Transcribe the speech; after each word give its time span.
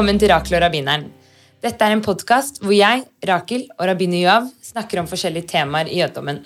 velkommen 0.00 0.16
til 0.16 0.30
Rakel 0.32 0.54
og 0.56 0.62
rabbineren. 0.62 1.02
Dette 1.60 1.84
er 1.84 1.92
en 1.92 2.00
podkast 2.00 2.62
hvor 2.62 2.72
jeg, 2.72 3.02
Rakel 3.28 3.66
og 3.74 3.82
rabbiner 3.84 4.22
Joav 4.22 4.46
snakker 4.64 4.96
om 5.02 5.08
forskjellige 5.10 5.50
temaer 5.50 5.90
i 5.92 5.98
jødedommen. 5.98 6.38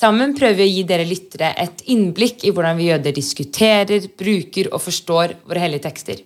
Sammen 0.00 0.32
prøver 0.32 0.56
vi 0.56 0.64
å 0.64 0.70
gi 0.70 0.84
dere 0.88 1.04
lyttere 1.04 1.50
et 1.60 1.82
innblikk 1.92 2.46
i 2.48 2.54
hvordan 2.56 2.80
vi 2.80 2.86
jøder 2.88 3.12
diskuterer, 3.12 4.06
bruker 4.16 4.70
og 4.72 4.80
forstår 4.80 5.34
våre 5.44 5.60
hellige 5.60 5.84
tekster. 5.90 6.24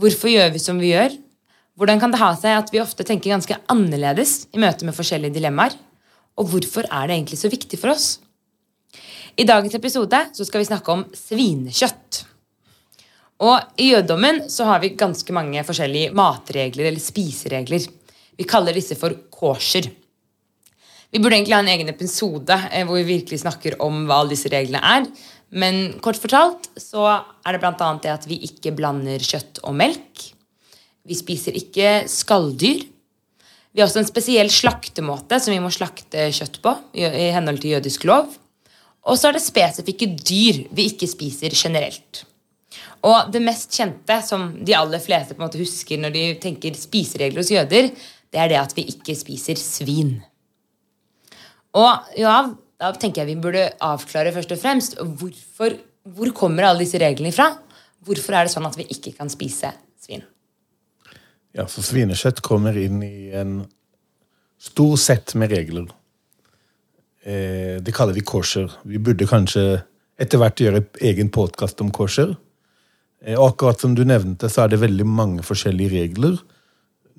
Hvorfor 0.00 0.32
gjør 0.32 0.48
vi 0.56 0.64
som 0.64 0.80
vi 0.80 0.94
gjør? 0.94 1.20
Hvordan 1.76 2.00
kan 2.00 2.16
det 2.16 2.22
ha 2.24 2.32
seg 2.40 2.56
at 2.56 2.72
vi 2.72 2.80
ofte 2.80 3.04
tenker 3.04 3.34
ganske 3.34 3.60
annerledes 3.68 4.46
i 4.56 4.64
møte 4.64 4.88
med 4.88 4.96
forskjellige 4.96 5.36
dilemmaer? 5.36 5.76
Og 6.40 6.54
hvorfor 6.54 6.88
er 6.88 7.04
det 7.04 7.20
egentlig 7.20 7.42
så 7.42 7.52
viktig 7.52 7.82
for 7.84 7.92
oss? 7.92 8.14
I 9.36 9.44
dagens 9.44 9.76
episode 9.76 10.24
skal 10.40 10.64
vi 10.64 10.72
snakke 10.72 10.96
om 10.96 11.04
svinekjøtt. 11.12 12.09
Og 13.40 13.80
I 13.80 13.94
jødedommen 13.94 14.42
så 14.52 14.66
har 14.68 14.82
vi 14.82 14.92
ganske 15.00 15.32
mange 15.32 15.62
forskjellige 15.64 16.12
matregler 16.16 16.90
eller 16.90 17.00
spiseregler. 17.00 17.86
Vi 18.36 18.48
kaller 18.48 18.76
disse 18.76 18.96
for 19.00 19.16
kosher. 19.32 19.88
Vi 21.10 21.18
burde 21.18 21.38
egentlig 21.38 21.56
ha 21.56 21.62
en 21.64 21.72
egen 21.72 21.90
episode 21.90 22.56
eh, 22.70 22.84
hvor 22.86 23.00
vi 23.00 23.16
virkelig 23.16 23.40
snakker 23.42 23.78
om 23.82 24.04
hva 24.06 24.20
alle 24.20 24.36
disse 24.36 24.52
reglene 24.52 24.82
er. 24.86 25.08
Men 25.50 25.96
kort 26.04 26.20
fortalt 26.20 26.68
så 26.78 27.08
er 27.10 27.56
det 27.56 27.62
bl.a. 27.62 27.88
det 28.04 28.12
at 28.12 28.28
vi 28.30 28.38
ikke 28.46 28.74
blander 28.76 29.24
kjøtt 29.24 29.64
og 29.66 29.74
melk. 29.80 30.28
Vi 31.08 31.16
spiser 31.18 31.56
ikke 31.58 32.04
skalldyr. 32.12 32.84
Vi 33.70 33.80
har 33.80 33.88
også 33.88 34.02
en 34.02 34.10
spesiell 34.10 34.50
slaktemåte 34.52 35.40
som 35.42 35.54
vi 35.54 35.62
må 35.62 35.72
slakte 35.74 36.28
kjøtt 36.34 36.60
på 36.62 36.74
i 36.94 37.30
henhold 37.34 37.62
til 37.62 37.76
jødisk 37.76 38.06
lov. 38.06 38.30
Og 39.08 39.16
så 39.18 39.30
er 39.30 39.38
det 39.38 39.46
spesifikke 39.46 40.10
dyr 40.20 40.66
vi 40.76 40.90
ikke 40.92 41.08
spiser 41.10 41.54
generelt. 41.56 42.26
Og 43.06 43.30
det 43.32 43.42
mest 43.42 43.74
kjente, 43.74 44.20
som 44.22 44.50
de 44.64 44.74
aller 44.76 45.02
fleste 45.02 45.34
på 45.34 45.40
en 45.42 45.48
måte 45.48 45.60
husker 45.60 46.00
når 46.00 46.14
de 46.14 46.24
tenker 46.42 46.76
spiseregler 46.78 47.42
hos 47.42 47.52
jøder, 47.52 47.90
det 48.30 48.40
er 48.40 48.50
det 48.52 48.60
at 48.60 48.74
vi 48.76 48.86
ikke 48.92 49.16
spiser 49.18 49.58
svin. 49.58 50.18
Og 51.78 52.12
ja, 52.18 52.36
da 52.80 52.90
tenker 52.96 53.22
jeg 53.22 53.34
vi 53.34 53.42
burde 53.42 53.66
avklare 53.84 54.32
først 54.34 54.54
og 54.54 54.60
fremst 54.62 54.98
hvorfor, 55.00 55.76
hvor 56.14 56.32
kommer 56.36 56.68
alle 56.68 56.84
disse 56.84 57.00
reglene 57.02 57.32
ifra. 57.34 57.50
Hvorfor 58.06 58.36
er 58.36 58.46
det 58.46 58.54
sånn 58.54 58.68
at 58.68 58.78
vi 58.78 58.86
ikke 58.94 59.12
kan 59.18 59.30
spise 59.32 59.72
svin? 60.00 60.22
Ja, 61.56 61.66
for 61.66 61.82
Svinekjøtt 61.82 62.42
kommer 62.46 62.76
inn 62.78 63.02
i 63.02 63.30
en 63.36 63.64
stor 64.60 64.94
sett 65.00 65.34
med 65.34 65.50
regler. 65.52 65.88
Eh, 67.26 67.80
det 67.82 67.94
kaller 67.96 68.16
vi 68.16 68.24
kosher. 68.24 68.70
Vi 68.86 69.00
burde 69.02 69.28
kanskje 69.28 69.82
etter 70.20 70.40
hvert 70.40 70.60
gjøre 70.60 70.84
egen 71.10 71.32
podkast 71.32 71.80
om 71.84 71.90
kosher. 71.92 72.36
Eh, 73.24 73.36
og 73.36 73.52
akkurat 73.52 73.80
som 73.80 73.94
du 73.94 74.04
nevnte, 74.08 74.48
så 74.48 74.64
er 74.64 74.72
det 74.72 74.82
veldig 74.82 75.06
mange 75.06 75.44
forskjellige 75.46 75.92
regler. 75.96 76.38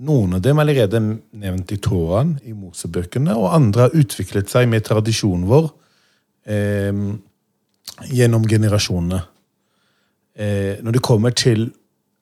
Noen 0.02 0.38
av 0.38 0.42
dem 0.42 0.58
er 0.58 0.66
allerede 0.66 1.02
nevnt 1.02 1.74
i 1.76 1.80
Toraen, 1.82 2.38
i 2.48 2.56
Mosebøkene, 2.58 3.36
og 3.38 3.54
andre 3.54 3.88
har 3.88 3.98
utviklet 3.98 4.50
seg 4.50 4.70
med 4.72 4.86
tradisjonen 4.88 5.46
vår 5.50 5.70
eh, 6.50 7.04
gjennom 8.10 8.48
generasjonene. 8.50 9.22
Eh, 10.34 10.82
når 10.82 10.98
det 10.98 11.06
kommer 11.06 11.36
til 11.38 11.68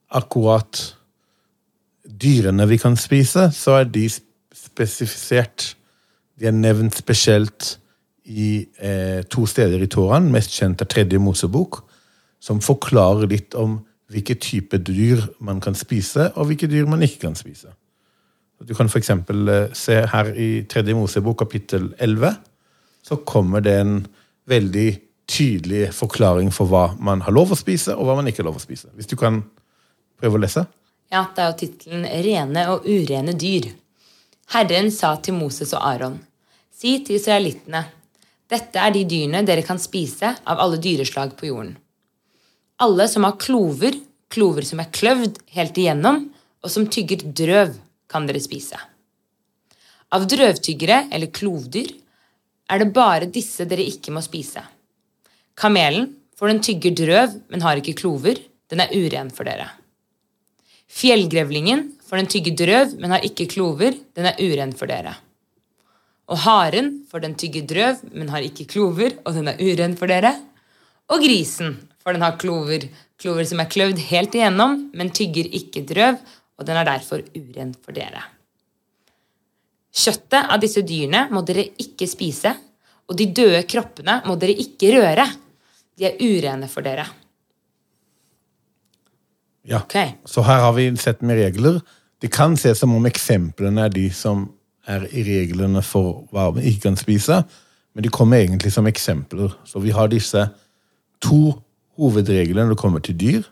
akkurat 0.09 0.81
dyrene 2.09 2.65
vi 2.67 2.79
kan 2.81 2.97
spise, 2.99 3.51
så 3.53 3.79
er 3.79 3.91
de 3.93 4.07
spesifisert. 4.09 5.75
De 6.39 6.49
er 6.49 6.55
nevnt 6.55 6.97
spesielt 6.97 7.77
i 8.29 8.65
eh, 8.81 9.21
to 9.29 9.45
steder 9.47 9.81
i 9.81 9.89
tårene, 9.89 10.33
Mest 10.33 10.51
kjent 10.57 10.81
er 10.83 10.89
Tredje 10.89 11.21
Mosebok 11.21 11.83
som 12.39 12.61
forklarer 12.63 13.27
litt 13.29 13.55
om 13.59 13.79
hvilke 14.09 14.35
type 14.41 14.79
dyr 14.81 15.21
man 15.45 15.59
kan 15.61 15.75
spise, 15.77 16.31
og 16.35 16.49
hvilke 16.49 16.69
dyr 16.71 16.87
man 16.89 17.03
ikke 17.05 17.27
kan 17.27 17.37
spise. 17.37 17.73
Du 18.65 18.73
kan 18.75 18.89
f.eks. 18.89 19.11
Eh, 19.11 19.69
se 19.77 19.99
her 20.11 20.31
i 20.35 20.49
Tredje 20.69 20.95
Mosebok 20.97 21.37
kapittel 21.43 21.93
11, 21.99 22.33
så 23.05 23.19
kommer 23.27 23.63
det 23.63 23.75
en 23.79 24.01
veldig 24.49 24.89
tydelig 25.29 25.91
forklaring 25.95 26.49
for 26.51 26.67
hva 26.71 26.89
man 26.99 27.21
har 27.23 27.35
lov 27.35 27.53
å 27.53 27.59
spise, 27.59 27.95
og 27.95 28.07
hva 28.07 28.17
man 28.19 28.27
ikke 28.27 28.43
har 28.43 28.49
lov 28.49 28.59
å 28.59 28.63
spise. 28.63 28.89
Hvis 28.97 29.09
du 29.11 29.15
kan 29.19 29.43
prøve 30.19 30.39
å 30.39 30.43
lese? 30.43 30.65
Ja, 31.09 31.23
det 31.35 31.43
er 31.43 31.51
jo 31.51 31.59
tittelen 31.61 32.05
'Rene 32.05 32.65
og 32.73 32.85
urene 32.85 33.33
dyr'. 33.33 33.71
Herren 34.53 34.91
sa 34.91 35.15
til 35.15 35.37
Moses 35.37 35.73
og 35.73 35.85
Aron, 35.85 36.19
si 36.73 36.99
til 37.05 37.19
israelittene, 37.19 37.83
dette 38.49 38.81
er 38.81 38.91
de 38.91 39.03
dyrene 39.05 39.45
dere 39.45 39.61
kan 39.61 39.77
spise 39.77 40.33
av 40.45 40.57
alle 40.57 40.79
dyreslag 40.81 41.35
på 41.37 41.51
jorden. 41.51 41.77
Alle 42.79 43.07
som 43.11 43.25
har 43.27 43.35
klover, 43.39 43.97
klover 44.31 44.63
som 44.63 44.79
er 44.79 44.91
kløvd 44.95 45.41
helt 45.55 45.77
igjennom, 45.77 46.29
og 46.63 46.71
som 46.71 46.87
tygger 46.87 47.25
drøv, 47.35 47.73
kan 48.09 48.25
dere 48.25 48.41
spise. 48.41 48.77
Av 50.15 50.23
drøvtyggere 50.25 51.03
eller 51.13 51.29
klovdyr 51.29 51.91
er 52.71 52.81
det 52.81 52.93
bare 52.95 53.27
disse 53.29 53.67
dere 53.69 53.83
ikke 53.85 54.13
må 54.15 54.23
spise. 54.25 54.63
Kamelen, 55.59 56.07
for 56.39 56.47
den 56.47 56.61
tygger 56.63 56.95
drøv, 56.95 57.35
men 57.51 57.65
har 57.65 57.81
ikke 57.81 57.97
klover, 57.99 58.39
den 58.71 58.81
er 58.81 58.95
uren 58.95 59.29
for 59.33 59.49
dere. 59.49 59.67
Fjellgrevlingen, 60.89 61.83
for 62.07 62.17
den 62.17 62.31
tygger 62.31 62.55
drøv, 62.63 62.95
men 63.01 63.11
har 63.11 63.25
ikke 63.27 63.49
klover, 63.51 63.97
den 64.15 64.29
er 64.31 64.39
uren 64.39 64.71
for 64.77 64.89
dere. 64.89 65.17
Og 66.31 66.39
haren, 66.45 66.93
for 67.11 67.19
den 67.21 67.35
tygger 67.35 67.67
drøv, 67.67 68.05
men 68.15 68.31
har 68.31 68.45
ikke 68.45 68.69
klover, 68.71 69.19
og 69.25 69.35
den 69.35 69.51
er 69.51 69.59
uren 69.59 69.97
for 69.99 70.09
dere. 70.09 70.31
Og 71.09 71.21
grisen, 71.25 71.75
for 72.09 72.17
den 72.17 72.25
har 72.25 72.39
klover, 72.41 72.87
klover 73.21 73.45
som 73.45 73.59
er 73.61 73.69
kløvd 73.69 73.99
helt 74.09 74.33
igjennom, 74.33 74.87
men 74.97 75.11
tygger 75.13 75.45
ikke 75.59 75.85
drøv, 75.85 76.17
og 76.57 76.65
den 76.65 76.79
er 76.79 76.87
derfor 76.87 77.21
uren 77.37 77.75
for 77.77 77.93
dere. 77.93 78.23
Kjøttet 79.93 80.49
av 80.49 80.57
disse 80.61 80.81
dyrene 80.85 81.27
må 81.29 81.43
dere 81.45 81.67
ikke 81.77 82.07
spise, 82.09 82.55
og 83.09 83.17
de 83.17 83.29
døde 83.29 83.61
kroppene 83.69 84.19
må 84.25 84.35
dere 84.41 84.57
ikke 84.57 84.89
røre. 84.95 85.27
De 85.97 86.09
er 86.09 86.17
urene 86.17 86.69
for 86.71 86.85
dere. 86.85 87.05
Ja, 89.69 89.83
okay. 89.83 90.15
Så 90.25 90.41
her 90.47 90.65
har 90.65 90.73
vi 90.73 90.89
sett 90.97 91.21
med 91.21 91.37
regler. 91.37 91.81
Det 92.21 92.31
kan 92.33 92.57
se 92.57 92.73
som 92.77 92.95
om 92.97 93.05
eksemplene 93.05 93.85
er 93.85 93.93
de 93.93 94.07
som 94.13 94.47
er 94.89 95.05
i 95.13 95.21
reglene 95.27 95.85
for 95.85 96.23
hva 96.33 96.49
vi 96.57 96.71
ikke 96.71 96.87
kan 96.89 96.97
spise, 96.97 97.43
men 97.93 98.05
de 98.05 98.09
kommer 98.13 98.41
egentlig 98.41 98.73
som 98.73 98.89
eksempler. 98.89 99.53
Så 99.67 99.81
vi 99.83 99.93
har 99.93 100.09
disse 100.09 100.47
to 101.21 101.59
hovedregelen 101.99 102.67
når 102.67 102.75
det 102.75 102.81
kommer 102.81 103.03
til 103.03 103.17
dyr, 103.19 103.43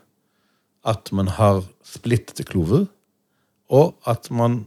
at 0.88 1.12
man 1.12 1.28
har 1.36 1.62
splittede 1.84 2.46
klover, 2.48 2.86
og 3.68 3.94
at 4.08 4.30
man 4.32 4.62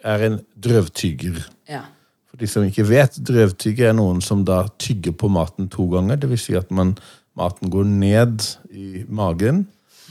er 0.00 0.24
en 0.24 0.38
drøvtygger. 0.56 1.42
Ja. 1.68 1.82
For 2.30 2.40
de 2.40 2.48
som 2.48 2.64
ikke 2.64 2.86
vet, 2.88 3.18
drøvtygger 3.28 3.90
er 3.90 3.96
noen 3.98 4.22
som 4.24 4.44
da 4.48 4.62
tygger 4.80 5.16
på 5.16 5.28
maten 5.32 5.68
to 5.72 5.88
ganger. 5.92 6.16
Det 6.20 6.30
vil 6.30 6.40
si 6.40 6.56
at 6.56 6.70
man, 6.72 6.94
maten 7.36 7.72
går 7.72 7.88
ned 7.88 8.46
i 8.72 9.04
magen, 9.08 9.66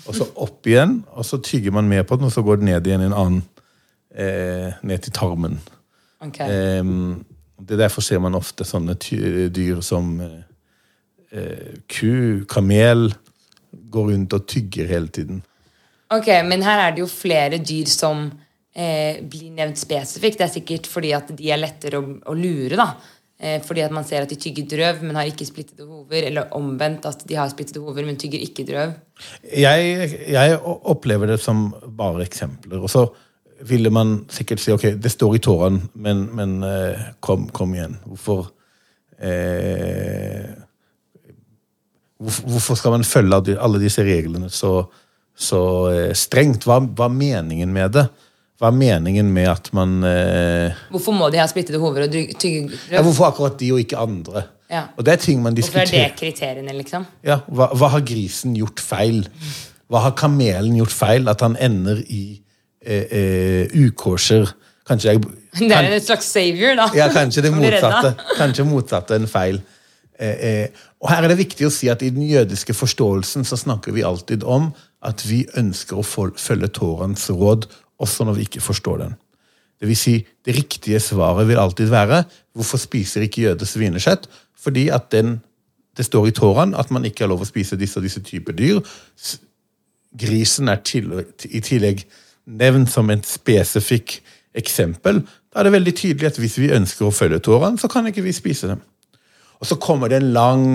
og 0.07 0.15
så 0.15 0.27
opp 0.39 0.67
igjen, 0.69 1.01
og 1.17 1.25
så 1.27 1.39
tygger 1.43 1.73
man 1.75 1.89
mer 1.89 2.05
på 2.07 2.19
den, 2.19 2.29
og 2.29 2.35
så 2.35 2.43
går 2.45 2.61
den 2.61 2.69
ned 2.71 2.85
igjen 2.87 3.03
i 3.03 3.09
en 3.09 3.17
annen 3.17 3.41
eh, 4.13 4.77
ned 4.83 5.03
til 5.03 5.15
tarmen. 5.15 5.57
Okay. 6.23 6.47
Eh, 6.47 6.93
det 7.57 7.79
Derfor 7.79 8.05
ser 8.05 8.21
man 8.21 8.37
ofte 8.37 8.65
sånne 8.67 8.95
dyr 8.95 9.81
som 9.85 10.13
eh, 10.21 10.46
eh, 11.31 11.77
ku, 11.89 12.45
kamel, 12.49 13.09
går 13.91 14.11
rundt 14.11 14.35
og 14.35 14.47
tygger 14.49 14.89
hele 14.89 15.11
tiden. 15.13 15.43
Ok, 16.13 16.27
Men 16.47 16.63
her 16.63 16.85
er 16.85 16.95
det 16.95 17.03
jo 17.03 17.09
flere 17.11 17.59
dyr 17.59 17.89
som 17.91 18.29
eh, 18.71 19.19
blir 19.27 19.51
nevnt 19.55 19.79
spesifikt. 19.79 20.39
Det 20.39 20.47
er 20.47 20.55
sikkert 20.55 20.87
fordi 20.87 21.11
at 21.17 21.33
de 21.35 21.51
er 21.51 21.59
lettere 21.59 21.99
å, 21.99 22.07
å 22.31 22.35
lure. 22.37 22.79
da. 22.79 22.93
Eh, 23.37 23.59
fordi 23.61 23.83
at 23.85 23.93
man 23.93 24.05
ser 24.07 24.23
at 24.25 24.31
de 24.31 24.39
tygger 24.39 24.65
drøv, 24.71 25.03
men 25.05 25.19
har 25.19 25.29
ikke 25.29 25.45
splittede 25.45 25.85
hover. 25.85 26.23
Eller 26.29 26.53
omvendt, 26.57 27.05
at 27.05 27.21
de 27.27 27.37
har 27.37 27.51
splittede 27.51 27.83
hover, 27.83 28.05
men 28.07 28.17
tygger 28.17 28.43
ikke 28.43 28.65
drøv. 28.67 28.95
Jeg, 29.51 30.11
jeg 30.31 30.59
opplever 30.65 31.33
det 31.33 31.39
som 31.43 31.69
bare 31.97 32.25
eksempler. 32.25 32.81
Og 32.81 32.89
så 32.89 33.05
ville 33.67 33.89
man 33.93 34.21
sikkert 34.29 34.61
si 34.61 34.73
ok, 34.73 34.91
det 35.01 35.11
står 35.11 35.37
i 35.37 35.41
tårene, 35.43 35.89
men, 35.93 36.27
men 36.37 36.57
eh, 36.65 37.09
kom, 37.25 37.47
kom, 37.53 37.73
igjen. 37.75 37.97
Hvorfor 38.05 38.49
eh, 39.19 40.49
Hvorfor 42.17 42.77
skal 42.79 42.95
man 42.95 43.05
følge 43.05 43.57
alle 43.61 43.81
disse 43.81 44.01
reglene 44.05 44.49
så, 44.49 44.79
så 45.37 45.61
eh, 45.91 46.13
strengt? 46.17 46.65
Hva, 46.65 46.79
hva, 46.81 47.09
er 47.09 47.17
meningen 47.17 47.73
med 47.73 47.93
det? 47.93 48.07
Hva 48.57 48.71
er 48.71 48.77
meningen 48.79 49.29
med 49.33 49.49
at 49.51 49.69
man 49.77 49.99
eh... 50.07 50.77
Hvorfor 50.89 51.13
må 51.13 51.29
de 51.33 51.41
ha 51.41 51.45
splittede 51.49 51.81
hoder 51.81 52.07
og 52.07 52.15
tygge 52.41 52.79
ja, 52.89 53.03
Hvorfor 53.05 53.29
akkurat 53.29 53.59
de 53.59 53.69
og 53.75 53.83
ikke 53.83 54.01
andre? 54.01 54.47
Ja. 54.71 54.87
Og 54.97 55.05
det 55.05 55.13
er 55.13 55.21
ting 55.23 55.43
man 55.43 55.55
diskuterer. 55.55 55.85
Hvorfor 55.85 56.01
er 56.01 56.09
det 56.09 56.19
kriteriene, 56.19 56.73
liksom? 56.75 57.05
Ja, 57.23 57.39
hva, 57.47 57.69
hva, 57.77 57.91
har 57.93 58.03
grisen 58.07 58.57
gjort 58.57 58.81
feil? 58.83 59.21
Hva 59.87 60.01
har 60.07 60.17
kamelen 60.19 60.75
gjort 60.81 60.95
feil? 60.95 61.29
At 61.31 61.45
han 61.45 61.55
ender 61.61 62.01
i 62.01 62.23
eh, 62.81 63.05
eh, 63.05 63.77
ukorser? 63.85 64.49
Kanskje 64.87 65.13
jeg 65.13 65.23
Det 65.59 65.71
er 65.71 65.87
en 65.91 66.03
slags 66.03 66.27
savior, 66.31 66.75
da. 66.79 66.89
Ja, 66.95 67.07
kanskje 67.13 67.45
det 67.45 67.53
motsatte. 67.55 68.13
Kanskje 68.37 68.65
motsatte 68.67 69.21
en 69.21 69.27
feil. 69.29 69.61
Eh, 70.19 70.37
eh, 70.49 70.85
og 71.01 71.11
her 71.11 71.23
er 71.23 71.31
det 71.31 71.39
viktig 71.43 71.67
å 71.67 71.73
si 71.73 71.89
at 71.93 72.01
I 72.01 72.09
den 72.13 72.25
jødiske 72.25 72.73
forståelsen 72.73 73.45
så 73.45 73.57
snakker 73.59 73.93
vi 73.93 74.05
alltid 74.05 74.43
om 74.43 74.71
at 75.05 75.21
vi 75.29 75.43
ønsker 75.59 75.99
å 75.99 76.05
følge 76.05 76.71
Tårans 76.73 77.29
råd 77.29 77.67
også 78.01 78.25
når 78.25 78.39
vi 78.39 78.47
ikke 78.47 78.65
forstår 78.65 79.03
den. 79.03 79.17
Det 79.77 79.89
vil 79.89 79.99
si, 79.99 80.15
det 80.45 80.55
riktige 80.57 80.99
svaret 81.03 81.47
vil 81.49 81.61
alltid 81.61 81.91
være 81.93 82.23
hvorfor 82.57 82.81
spiser 82.81 83.27
ikke 83.27 83.43
jøder 83.45 83.69
svinekjøtt? 83.69 84.25
Fordi 84.57 84.87
at 84.89 85.11
den, 85.13 85.37
det 85.97 86.07
står 86.07 86.31
i 86.31 86.33
Toraen 86.33 86.73
at 86.73 86.89
man 86.91 87.05
ikke 87.05 87.25
har 87.25 87.31
lov 87.33 87.45
å 87.45 87.49
spise 87.49 87.77
disse 87.77 87.99
og 88.01 88.07
disse 88.07 88.23
typer 88.25 88.57
dyr. 88.57 88.81
Grisen 90.17 90.73
er 90.73 90.81
til, 90.81 91.13
i 91.45 91.61
tillegg 91.61 92.07
nevnt 92.47 92.89
som 92.89 93.13
et 93.13 93.27
spesifikt 93.29 94.23
eksempel. 94.57 95.21
Da 95.53 95.61
er 95.61 95.67
det 95.67 95.77
veldig 95.77 95.93
tydelig 95.93 96.31
at 96.31 96.39
hvis 96.41 96.57
vi 96.57 96.73
ønsker 96.73 97.05
å 97.05 97.13
følge 97.13 97.43
Toraen, 97.45 97.77
så 97.77 97.89
kan 97.91 98.07
ikke 98.09 98.25
vi 98.25 98.33
spise 98.33 98.71
dem. 98.71 98.81
Og 99.57 99.69
så 99.69 99.79
kommer 99.81 100.11
det 100.11 100.21
en 100.21 100.33
lang 100.35 100.65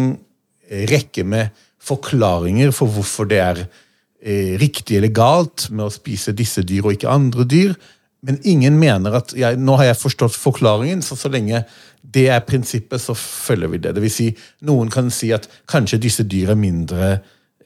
rekke 0.90 1.25
med 1.29 1.50
forklaringer 1.82 2.70
for 2.75 2.90
hvorfor 2.90 3.26
det 3.31 3.40
er 3.43 3.64
eh, 3.64 4.55
riktig 4.61 4.99
eller 4.99 5.12
galt 5.14 5.69
med 5.70 5.87
å 5.88 5.93
spise 5.93 6.34
disse 6.37 6.62
dyr 6.67 6.87
og 6.87 6.96
ikke 6.96 7.11
andre 7.11 7.46
dyr. 7.49 7.75
Men 8.23 8.38
ingen 8.46 8.76
mener 8.79 9.19
at 9.19 9.34
jeg, 9.34 9.58
nå 9.58 9.75
har 9.81 9.90
jeg 9.90 9.99
forstått 9.99 10.38
forklaringen, 10.38 11.02
så 11.02 11.19
så 11.19 11.31
lenge 11.32 11.64
det 12.02 12.29
er 12.31 12.44
prinsippet, 12.46 13.02
så 13.02 13.17
følger 13.19 13.73
vi 13.73 13.81
det. 13.82 13.94
Det 13.96 14.02
vil 14.05 14.14
si, 14.14 14.29
noen 14.69 14.90
kan 14.90 15.11
si 15.11 15.32
at 15.35 15.49
kanskje 15.70 16.00
disse 16.02 16.26
dyr 16.31 16.55
er 16.55 16.58
mindre 16.58 17.08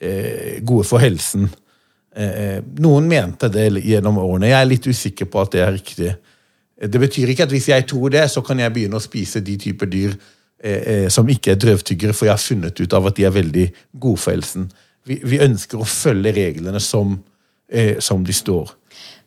eh, 0.01 0.57
gode 0.65 0.87
for 0.89 1.03
helsen. 1.03 1.45
Eh, 2.15 2.33
eh 2.41 2.63
noen 2.81 3.09
mente 3.09 3.51
det 3.53 3.69
gjennom 3.85 4.17
årene. 4.23 4.49
Jeg 4.49 4.61
er 4.61 4.71
litt 4.71 4.89
usikker 4.89 5.29
på 5.29 5.43
at 5.43 5.53
det 5.53 5.61
er 5.61 5.77
riktig. 5.77 6.15
Det 6.77 7.01
betyr 7.01 7.33
ikke 7.33 7.45
at 7.45 7.53
hvis 7.53 7.69
jeg 7.69 7.85
tror 7.89 8.09
det, 8.13 8.25
så 8.29 8.41
kan 8.45 8.59
jeg 8.61 8.73
begynne 8.73 8.97
å 8.97 9.03
spise 9.03 9.41
de 9.45 9.57
typer 9.61 9.89
dyr 9.89 10.13
eh, 10.13 10.17
eh, 10.17 10.36
som 11.13 11.27
ikke 11.29 11.51
er 11.53 11.59
drøvtyggere, 11.61 12.15
for 12.17 12.25
jeg 12.25 12.33
har 12.33 12.41
funnet 12.41 12.79
ut 12.81 12.93
av 12.97 13.05
at 13.05 13.17
de 13.19 13.27
er 13.27 13.33
veldig 13.35 13.65
gode 14.01 14.21
for 14.23 14.33
helsen. 14.33 14.63
Vi, 15.07 15.19
vi 15.23 15.39
ønsker 15.43 15.79
å 15.79 15.87
følge 15.87 16.33
reglene 16.35 16.81
som, 16.83 17.15
eh, 17.71 17.97
som 18.03 18.25
de 18.27 18.35
står. 18.35 18.73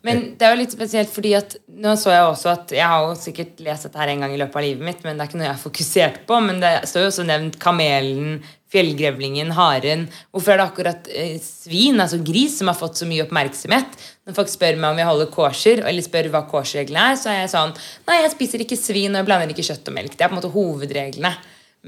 Men 0.05 0.21
det 0.37 0.45
er 0.45 0.55
jo 0.55 0.61
litt 0.63 0.73
spesielt, 0.73 1.11
fordi 1.13 1.35
at 1.37 1.55
nå 1.81 1.93
så 1.99 2.09
jeg 2.09 2.23
også 2.25 2.49
at 2.49 2.71
Jeg 2.73 2.89
har 2.89 3.03
jo 3.05 3.11
sikkert 3.19 3.59
lest 3.61 3.85
dette 3.85 3.99
her 4.01 4.09
en 4.09 4.23
gang 4.25 4.33
i 4.33 4.39
løpet 4.41 4.57
av 4.57 4.65
livet 4.65 4.85
mitt, 4.85 5.03
men 5.05 5.13
det 5.13 5.23
er 5.23 5.29
ikke 5.29 5.39
noe 5.39 5.47
jeg 5.47 5.53
har 5.53 5.61
fokusert 5.61 6.17
på. 6.29 6.39
Men 6.47 6.61
det 6.63 6.71
står 6.89 7.05
jo 7.05 7.11
også 7.11 7.25
nevnt 7.29 7.59
kamelen, 7.61 8.39
fjellgrevlingen, 8.73 9.53
haren. 9.57 10.07
Hvorfor 10.33 10.55
er 10.55 10.61
det 10.61 10.67
akkurat 10.67 11.11
eh, 11.13 11.37
svin, 11.43 12.01
altså 12.01 12.21
gris, 12.25 12.57
som 12.57 12.71
har 12.71 12.79
fått 12.79 13.01
så 13.01 13.09
mye 13.09 13.27
oppmerksomhet? 13.27 13.97
Når 14.27 14.35
folk 14.37 14.51
spør 14.51 14.77
meg 14.77 14.93
om 14.93 14.99
jeg 15.01 15.09
holder 15.09 15.29
kosher, 15.33 15.79
eller 15.89 16.05
spør 16.05 16.29
hva 16.33 16.43
kosherreglene 16.49 17.07
er, 17.11 17.15
så 17.17 17.31
er 17.31 17.39
jeg 17.39 17.53
sånn 17.55 17.71
Nei, 18.05 18.19
jeg 18.21 18.33
spiser 18.35 18.63
ikke 18.65 18.77
svin, 18.77 19.15
og 19.15 19.23
jeg 19.23 19.29
blander 19.29 19.53
ikke 19.53 19.65
kjøtt 19.65 19.89
og 19.89 19.95
melk. 19.97 20.13
Det 20.13 20.25
er 20.25 20.29
på 20.29 20.35
en 20.35 20.41
måte 20.41 20.53
hovedreglene. 20.53 21.31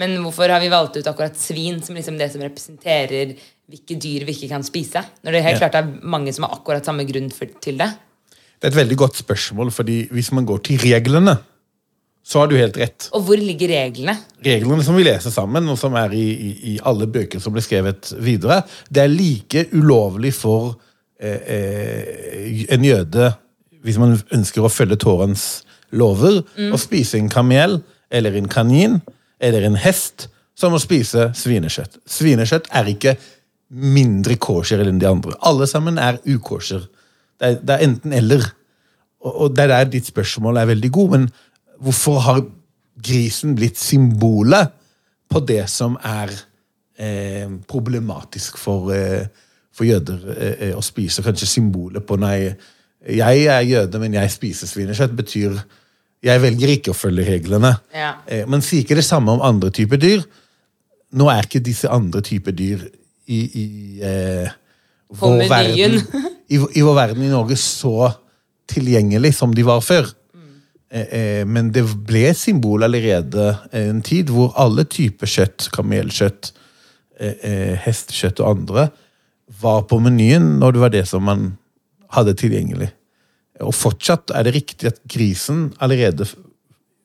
Men 0.02 0.16
hvorfor 0.24 0.50
har 0.50 0.64
vi 0.64 0.72
valgt 0.74 0.98
ut 0.98 1.10
akkurat 1.10 1.38
svin 1.38 1.78
som 1.86 1.94
liksom 1.98 2.18
det 2.18 2.32
som 2.34 2.42
representerer 2.42 3.36
hvilke 3.70 3.98
dyr 4.02 4.26
vi 4.26 4.34
ikke 4.34 4.50
kan 4.56 4.66
spise? 4.66 5.04
Når 5.22 5.36
det 5.36 5.44
helt 5.46 5.62
klart 5.62 5.78
er 5.78 5.92
mange 6.02 6.34
som 6.34 6.48
har 6.48 6.56
akkurat 6.58 6.86
samme 6.90 7.06
grunn 7.06 7.30
for, 7.34 7.54
til 7.62 7.78
det. 7.82 7.92
Det 8.58 8.70
er 8.70 8.74
et 8.74 8.80
veldig 8.80 8.98
godt 9.04 9.20
spørsmål, 9.22 9.70
fordi 9.76 10.08
hvis 10.16 10.32
man 10.34 10.48
går 10.50 10.64
til 10.66 10.82
reglene, 10.82 11.36
så 12.24 12.40
har 12.40 12.50
du 12.50 12.56
helt 12.58 12.80
rett. 12.80 13.10
Og 13.14 13.28
hvor 13.28 13.38
ligger 13.38 13.70
reglene? 13.76 14.16
Reglene 14.42 14.86
som 14.88 14.98
vi 14.98 15.06
leser 15.06 15.34
sammen, 15.36 15.68
og 15.70 15.78
som 15.78 15.94
er 16.00 16.16
i, 16.16 16.26
i, 16.32 16.52
i 16.72 16.76
alle 16.88 17.06
bøker 17.12 17.44
som 17.44 17.54
ble 17.54 17.62
skrevet 17.62 18.14
videre, 18.24 18.62
det 18.90 19.04
er 19.04 19.12
like 19.12 19.66
ulovlig 19.76 20.32
for 20.38 20.80
eh, 21.20 21.42
eh, 21.56 22.66
en 22.74 22.86
jøde, 22.86 23.32
hvis 23.84 24.00
man 24.00 24.16
ønsker 24.34 24.64
å 24.64 24.72
følge 24.72 25.00
Tårens 25.02 25.64
lover, 25.94 26.42
mm. 26.58 26.72
å 26.74 26.80
spise 26.82 27.20
en 27.20 27.30
kamel 27.32 27.82
eller 28.14 28.38
en 28.38 28.50
kanin 28.50 29.02
eller 29.44 29.68
en 29.68 29.78
hest 29.80 30.28
som 30.58 30.76
å 30.76 30.82
spise 30.82 31.32
svinekjøtt. 31.38 32.00
Svinekjøtt 32.10 32.70
er 32.74 32.90
ikke 32.94 33.16
mindre 33.74 34.38
kosher 34.42 34.84
enn 34.86 35.02
de 35.02 35.10
andre. 35.10 35.36
Alle 35.42 35.68
sammen 35.70 35.98
er 36.02 36.20
ukosher. 36.30 36.86
Det 37.42 37.50
er, 37.50 37.58
det 37.62 37.76
er 37.76 37.86
enten-eller. 37.88 38.46
Og, 39.26 39.32
og 39.34 39.56
det 39.56 39.66
er 39.66 39.74
der 39.74 39.92
ditt 39.96 40.10
spørsmål 40.12 40.62
er 40.62 40.70
veldig 40.70 40.92
god, 40.94 41.16
men 41.18 41.28
hvorfor 41.84 42.22
har 42.28 42.44
grisen 43.04 43.56
blitt 43.58 43.80
symbolet 43.82 44.74
på 45.32 45.42
det 45.48 45.64
som 45.72 45.96
er 46.06 46.32
eh, 47.02 47.50
problematisk 47.70 48.60
for, 48.62 48.94
eh, 48.94 49.26
for 49.74 49.90
jøder 49.90 50.26
eh, 50.38 50.74
å 50.78 50.82
spise? 50.86 51.26
Kanskje 51.26 51.50
symbolet 51.50 52.06
på 52.06 52.18
Nei, 52.22 52.54
jeg 53.04 53.48
er 53.52 53.66
jøde, 53.68 54.00
men 54.00 54.16
jeg 54.16 54.32
spiser 54.32 54.70
svinekjøtt, 54.70 55.16
betyr 55.18 55.58
jeg 56.24 56.40
velger 56.40 56.72
ikke 56.78 56.94
å 56.94 56.96
følge 56.96 57.26
reglene. 57.28 57.74
Ja. 57.96 58.16
Eh, 58.28 58.46
man 58.48 58.64
sier 58.64 58.86
ikke 58.86 58.96
det 58.96 59.06
samme 59.08 59.34
om 59.36 59.44
andre 59.44 59.74
typer 59.76 60.00
dyr. 60.00 60.24
Nå 61.14 61.28
er 61.30 61.46
ikke 61.46 61.64
disse 61.64 61.90
andre 61.92 62.24
typer 62.26 62.56
dyr 62.56 62.86
i, 63.28 63.40
i 63.44 63.66
eh, 64.04 64.52
vår 65.20 65.44
verden, 65.52 66.00
i, 66.54 66.58
i, 66.58 66.84
vår 66.84 66.96
verden 66.98 67.26
i 67.26 67.32
Norge 67.32 67.58
så 67.60 68.10
tilgjengelig 68.72 69.34
som 69.36 69.54
de 69.56 69.66
var 69.68 69.84
før. 69.84 70.08
Mm. 70.34 70.50
Eh, 70.96 71.14
eh, 71.20 71.44
men 71.44 71.74
det 71.76 71.84
ble 72.08 72.26
et 72.32 72.40
symbol 72.40 72.88
allerede 72.88 73.52
en 73.76 74.02
tid 74.06 74.32
hvor 74.34 74.56
alle 74.60 74.88
typer 74.88 75.30
kjøtt, 75.30 75.68
kamelkjøtt, 75.76 76.54
eh, 77.20 77.36
eh, 77.36 77.74
hestekjøtt 77.84 78.40
og 78.46 78.54
andre, 78.56 78.88
var 79.48 79.84
på 79.90 80.00
menyen 80.02 80.58
når 80.62 80.76
det 80.76 80.84
var 80.84 80.94
det 80.94 81.06
som 81.10 81.26
man 81.28 81.54
hadde 82.14 82.36
tilgjengelig. 82.40 82.90
Og 83.64 83.74
fortsatt 83.76 84.34
er 84.34 84.48
det 84.48 84.56
riktig 84.56 84.90
at 84.90 85.02
grisen 85.10 85.72
allerede 85.84 86.28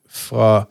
fra 0.09 0.65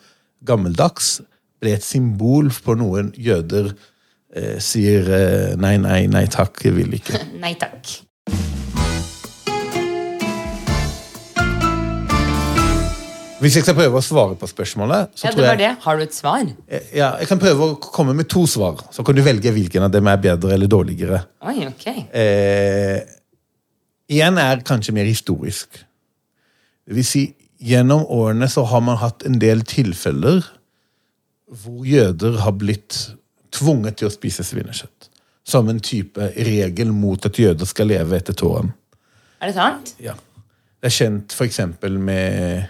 gammeldags 0.47 1.19
ble 1.59 1.75
et 1.76 1.87
symbol 1.87 2.50
på 2.65 2.76
noen 2.79 3.12
jøder 3.19 3.73
eh, 3.73 4.59
sier 4.62 5.09
eh, 5.15 5.55
nei, 5.61 5.76
nei, 5.82 6.05
nei 6.11 6.26
takk, 6.31 6.61
jeg 6.67 6.76
vil 6.79 6.99
ikke. 6.99 7.20
nei 7.44 7.55
takk. 7.59 8.08
Hvis 13.38 13.55
jeg 13.55 13.62
skal 13.62 13.76
prøve 13.79 14.00
å 14.00 14.02
svare 14.02 14.35
på 14.38 14.49
spørsmålet 14.50 15.20
Ja, 15.23 15.31
det 15.31 15.44
var 15.46 15.58
det. 15.61 15.69
Har 15.85 15.99
du 15.99 16.02
et 16.02 16.14
svar? 16.17 16.43
Eh, 16.67 16.88
ja, 16.99 17.12
Jeg 17.20 17.29
kan 17.31 17.38
prøve 17.38 17.69
å 17.69 17.76
komme 17.79 18.14
med 18.19 18.26
to 18.31 18.43
svar. 18.50 18.81
Så 18.90 19.05
kan 19.06 19.14
du 19.14 19.23
velge 19.23 19.52
hvilken 19.55 19.85
av 19.87 19.93
dem 19.94 20.08
er 20.11 20.19
bedre 20.25 20.56
eller 20.56 20.67
dårligere. 20.70 21.20
Oi, 21.46 21.61
ok. 21.69 21.87
Eh, 22.11 22.99
Igjen 24.09 24.38
er 24.40 24.62
kanskje 24.64 24.95
mer 24.97 25.04
historisk. 25.04 25.76
Det 26.88 26.97
vil 26.97 27.04
si, 27.04 27.26
gjennom 27.61 28.07
årene 28.09 28.49
så 28.49 28.64
har 28.71 28.80
man 28.80 28.97
hatt 29.02 29.23
en 29.28 29.37
del 29.38 29.61
tilfeller 29.68 30.40
hvor 31.49 31.85
jøder 31.87 32.38
har 32.42 32.54
blitt 32.57 32.97
tvunget 33.54 33.99
til 34.00 34.09
å 34.09 34.12
spise 34.14 34.45
svinekjøtt. 34.49 35.11
Som 35.49 35.68
en 35.73 35.78
type 35.80 36.30
regel 36.37 36.90
mot 36.97 37.25
at 37.28 37.38
jøder 37.40 37.68
skal 37.68 37.88
leve 37.92 38.16
etter 38.18 38.37
tåren. 38.37 38.73
Er 39.40 39.52
det 39.52 39.57
sant? 39.61 39.92
Ja. 40.02 40.16
Det 40.80 40.88
er 40.90 40.95
kjent 40.97 41.35
f.eks. 41.37 41.61
med, 42.00 42.66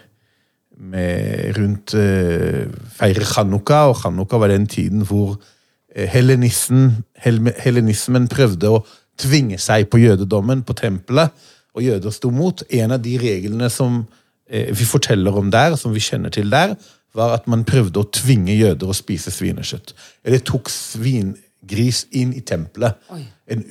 med 0.79 1.57
rundt 1.59 1.95
eh, 1.99 2.67
feire 2.99 3.27
Chanukka, 3.27 3.89
og 3.91 3.99
Chanukka 4.03 4.39
var 4.39 4.53
den 4.53 4.67
tiden 4.71 5.03
hvor 5.07 5.35
uh, 5.35 6.07
helenismen 6.15 8.29
prøvde 8.31 8.71
å 8.71 8.85
tvinge 9.19 9.59
seg 9.59 9.89
på 9.91 9.99
jødedommen, 9.99 10.63
på 10.63 10.77
tempelet, 10.79 11.35
og 11.75 11.83
jøder 11.83 12.15
sto 12.15 12.31
mot. 12.35 12.63
En 12.71 12.95
av 12.95 13.03
de 13.03 13.19
reglene 13.21 13.71
som 13.71 14.05
eh, 14.51 14.71
vi 14.75 14.87
forteller 14.87 15.35
om 15.39 15.51
der, 15.51 15.77
som 15.77 15.95
vi 15.95 16.03
kjenner 16.03 16.33
til 16.35 16.51
der, 16.51 16.75
var 17.17 17.35
at 17.35 17.49
man 17.51 17.65
prøvde 17.67 18.03
å 18.03 18.11
tvinge 18.15 18.55
jøder 18.55 18.91
å 18.91 18.97
spise 18.97 19.33
svinekjøtt. 19.35 19.95
Eller 20.27 20.43
tok 20.47 20.71
svingris 20.71 22.05
inn 22.19 22.35
i 22.37 22.45
tempelet. 22.47 22.99
Oi. 23.15 23.25
En 23.49 23.65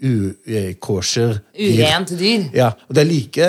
ukosher 0.00 1.42
Urent 1.52 2.14
dyr. 2.16 2.46
Ja, 2.56 2.70
og 2.88 2.96
Det 2.96 3.02
er 3.02 3.10
like 3.10 3.48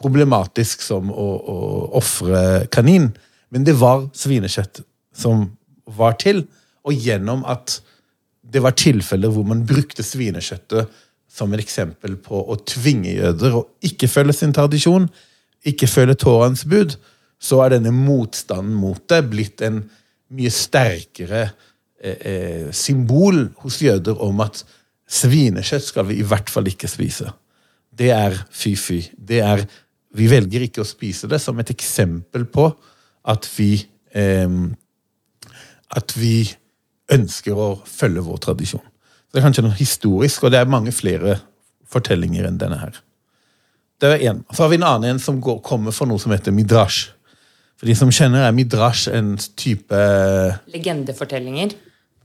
problematisk 0.00 0.82
som 0.84 1.10
å, 1.12 1.28
å 1.38 1.58
ofre 2.00 2.66
kanin. 2.72 3.10
Men 3.50 3.66
det 3.66 3.76
var 3.80 4.06
svinekjøtt 4.16 4.82
som 5.16 5.48
var 5.90 6.16
til, 6.22 6.44
og 6.86 6.96
gjennom 6.96 7.44
at 7.48 7.80
det 8.50 8.62
var 8.64 8.76
tilfeller 8.78 9.32
hvor 9.32 9.46
man 9.46 9.64
brukte 9.68 10.04
svinekjøttet 10.06 10.90
som 11.30 11.52
et 11.54 11.62
eksempel 11.62 12.16
på 12.22 12.40
å 12.50 12.56
tvinge 12.66 13.12
jøder 13.14 13.60
å 13.60 13.66
ikke 13.86 14.08
følge 14.10 14.34
sin 14.40 14.54
tradisjon, 14.54 15.06
ikke 15.66 15.88
følge 15.90 16.16
Tårens 16.18 16.64
bud, 16.66 16.96
så 17.40 17.60
er 17.64 17.76
denne 17.76 17.92
motstanden 17.94 18.74
mot 18.76 19.00
det 19.08 19.20
blitt 19.30 19.62
en 19.64 19.82
mye 20.36 20.50
sterkere 20.52 21.44
eh, 21.46 22.16
eh, 22.16 22.66
symbol 22.74 23.46
hos 23.62 23.80
jøder 23.82 24.18
om 24.24 24.42
at 24.44 24.62
svinekjøtt 25.10 25.86
skal 25.86 26.08
vi 26.10 26.20
i 26.20 26.26
hvert 26.26 26.50
fall 26.52 26.68
ikke 26.70 26.90
spise. 26.90 27.30
Det 27.90 28.10
er 28.14 28.36
fy-fy. 28.54 29.02
Det 29.16 29.40
er 29.44 29.64
Vi 30.16 30.26
velger 30.30 30.66
ikke 30.66 30.82
å 30.82 30.88
spise 30.88 31.28
det 31.30 31.38
som 31.42 31.58
et 31.62 31.70
eksempel 31.70 32.46
på 32.50 32.66
at 33.30 33.46
vi 33.56 33.74
eh, 34.16 34.48
At 35.90 36.14
vi 36.14 36.46
ønsker 37.10 37.58
å 37.58 37.70
følge 37.82 38.22
vår 38.22 38.36
tradisjon. 38.44 38.82
Så 38.82 39.34
Det 39.34 39.40
er 39.40 39.46
kanskje 39.46 39.64
noe 39.66 39.78
historisk, 39.78 40.44
og 40.44 40.52
det 40.54 40.60
er 40.60 40.70
mange 40.70 40.92
flere 40.94 41.40
fortellinger 41.90 42.46
enn 42.46 42.58
denne 42.60 42.78
her. 42.78 43.00
Det 44.00 44.12
er 44.14 44.22
en. 44.30 44.44
Så 44.54 44.62
har 44.62 44.70
vi 44.70 44.78
en 44.78 44.86
annen 44.86 45.16
en 45.16 45.22
som 45.22 45.40
går, 45.42 45.58
kommer 45.66 45.94
fra 45.94 46.06
noe 46.06 46.22
som 46.22 46.30
heter 46.30 46.54
midrash. 46.54 47.10
For 47.78 47.90
de 47.90 47.96
som 47.98 48.12
kjenner, 48.14 48.46
er 48.46 48.54
midrash 48.54 49.10
en 49.10 49.34
type 49.58 50.00
Legendefortellinger? 50.70 51.74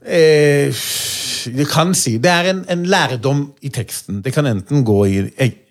Eh, 0.06 0.82
du 1.56 1.62
kan 1.66 1.94
si 1.96 2.18
Det 2.22 2.30
er 2.30 2.50
en, 2.52 2.64
en 2.68 2.84
lærdom 2.86 3.46
i 3.62 3.70
teksten. 3.74 4.22
Det 4.22 4.34
kan 4.34 4.46
enten 4.46 4.84
gå 4.86 4.98
i 5.06 5.20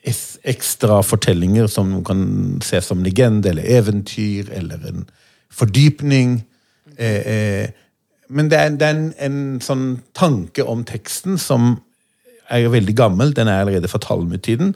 ekstra 0.05 0.99
fortellinger 1.05 1.69
som 1.71 1.97
kan 2.05 2.25
ses 2.63 2.91
som 2.91 3.03
legende 3.03 3.49
eller 3.49 3.65
eventyr, 3.77 4.51
eller 4.53 4.83
en 4.89 5.07
fordypning. 5.53 6.37
Eh, 6.97 7.21
eh, 7.33 7.69
men 8.29 8.49
det 8.49 8.59
er, 8.59 8.69
det 8.77 8.87
er 8.87 8.95
en, 8.95 9.09
en 9.19 9.39
sånn 9.61 9.87
tanke 10.17 10.65
om 10.65 10.83
teksten 10.87 11.39
som 11.41 11.75
er 12.51 12.67
veldig 12.69 12.95
gammel. 12.97 13.33
Den 13.35 13.49
er 13.49 13.63
allerede 13.63 13.89
fra 13.89 14.01
Talmud-tiden. 14.01 14.75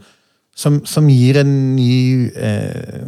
Som, 0.55 0.81
som 0.89 1.07
gir 1.09 1.39
en 1.39 1.53
ny 1.77 2.29
eh, 2.35 3.07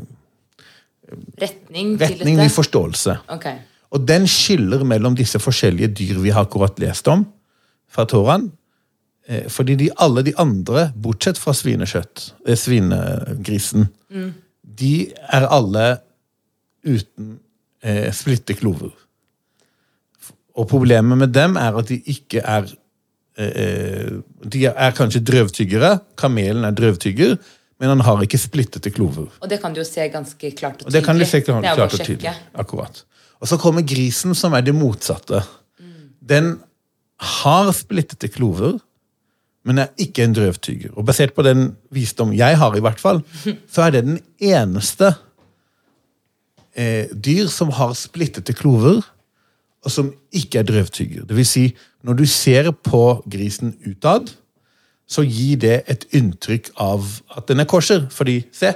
Retning, 1.42 1.98
retning, 2.00 2.38
ny 2.40 2.48
forståelse. 2.48 3.18
Okay. 3.36 3.58
Og 3.92 4.06
den 4.08 4.24
skiller 4.32 4.86
mellom 4.88 5.18
disse 5.20 5.42
forskjellige 5.44 5.90
dyr 6.00 6.22
vi 6.24 6.32
har 6.32 6.46
akkurat 6.48 6.78
lest 6.80 7.10
om 7.12 7.26
fra 7.92 8.06
Toraen. 8.08 8.48
Eh, 9.28 9.48
fordi 9.50 9.76
de, 9.76 9.90
alle 10.02 10.24
de 10.26 10.34
andre, 10.42 10.90
bortsett 10.98 11.40
fra 11.40 11.54
svinekjøtt, 11.54 12.32
eh, 12.48 12.58
svinegrisen, 12.58 13.90
de 14.82 14.96
er 15.30 15.48
alle 15.48 15.86
uten 16.86 17.36
eh, 17.84 18.10
splitte 18.16 18.56
klover. 18.58 18.92
Og 20.58 20.68
problemet 20.68 21.18
med 21.18 21.34
dem 21.36 21.56
er 21.60 21.78
at 21.80 21.90
de 21.90 21.98
ikke 22.12 22.42
er 22.44 22.68
eh, 23.40 24.20
De 24.44 24.66
er 24.68 24.96
kanskje 24.98 25.22
drøvtyggere. 25.24 25.94
Kamelen 26.20 26.66
er 26.68 26.76
drøvtygger, 26.76 27.38
men 27.80 27.94
han 27.94 28.04
har 28.06 28.26
ikke 28.26 28.40
splittete 28.42 28.92
klover. 28.94 29.30
Og 29.40 29.50
det 29.50 29.62
kan 29.62 29.74
du 29.74 29.82
jo 29.82 29.88
se 29.88 30.08
ganske 30.12 30.52
klart 30.58 30.84
og 30.84 30.90
Og 30.90 30.94
det 30.94 31.04
kan 31.06 31.18
du 31.18 31.26
se 31.26 31.42
klart, 31.42 31.64
klart 31.64 31.94
og 31.94 32.06
tydelig. 32.06 32.36
Akkurat. 32.54 33.04
Og 33.42 33.48
så 33.50 33.58
kommer 33.58 33.82
grisen, 33.82 34.36
som 34.38 34.54
er 34.54 34.62
det 34.62 34.76
motsatte. 34.76 35.42
Den 36.22 36.60
har 37.42 37.72
splittete 37.74 38.30
klover, 38.30 38.78
men 39.68 39.82
er 39.84 39.92
ikke 40.02 40.26
en 40.26 40.34
drøvtyger. 40.34 40.94
Og 40.98 41.06
basert 41.06 41.36
på 41.38 41.46
den 41.46 41.72
visdom 41.94 42.34
jeg 42.34 42.58
har, 42.58 42.76
i 42.76 42.84
hvert 42.84 43.02
fall, 43.02 43.22
så 43.70 43.86
er 43.86 43.96
det 43.96 44.04
den 44.08 44.20
eneste 44.42 45.14
eh, 46.74 47.12
dyr 47.14 47.50
som 47.52 47.74
har 47.78 47.94
splittete 47.98 48.56
klover, 48.58 49.02
og 49.82 49.94
som 49.94 50.12
ikke 50.38 50.62
er 50.62 50.68
drøvtyger. 50.70 51.26
Det 51.26 51.38
vil 51.38 51.48
si, 51.48 51.66
når 52.06 52.20
du 52.22 52.26
ser 52.30 52.72
på 52.72 53.22
grisen 53.30 53.76
utad, 53.86 54.34
så 55.12 55.26
gir 55.28 55.58
det 55.60 55.82
et 55.92 56.06
inntrykk 56.16 56.72
av 56.80 57.08
at 57.36 57.50
den 57.50 57.60
er 57.60 57.68
korser. 57.70 58.06
Fordi, 58.14 58.40
se, 58.56 58.72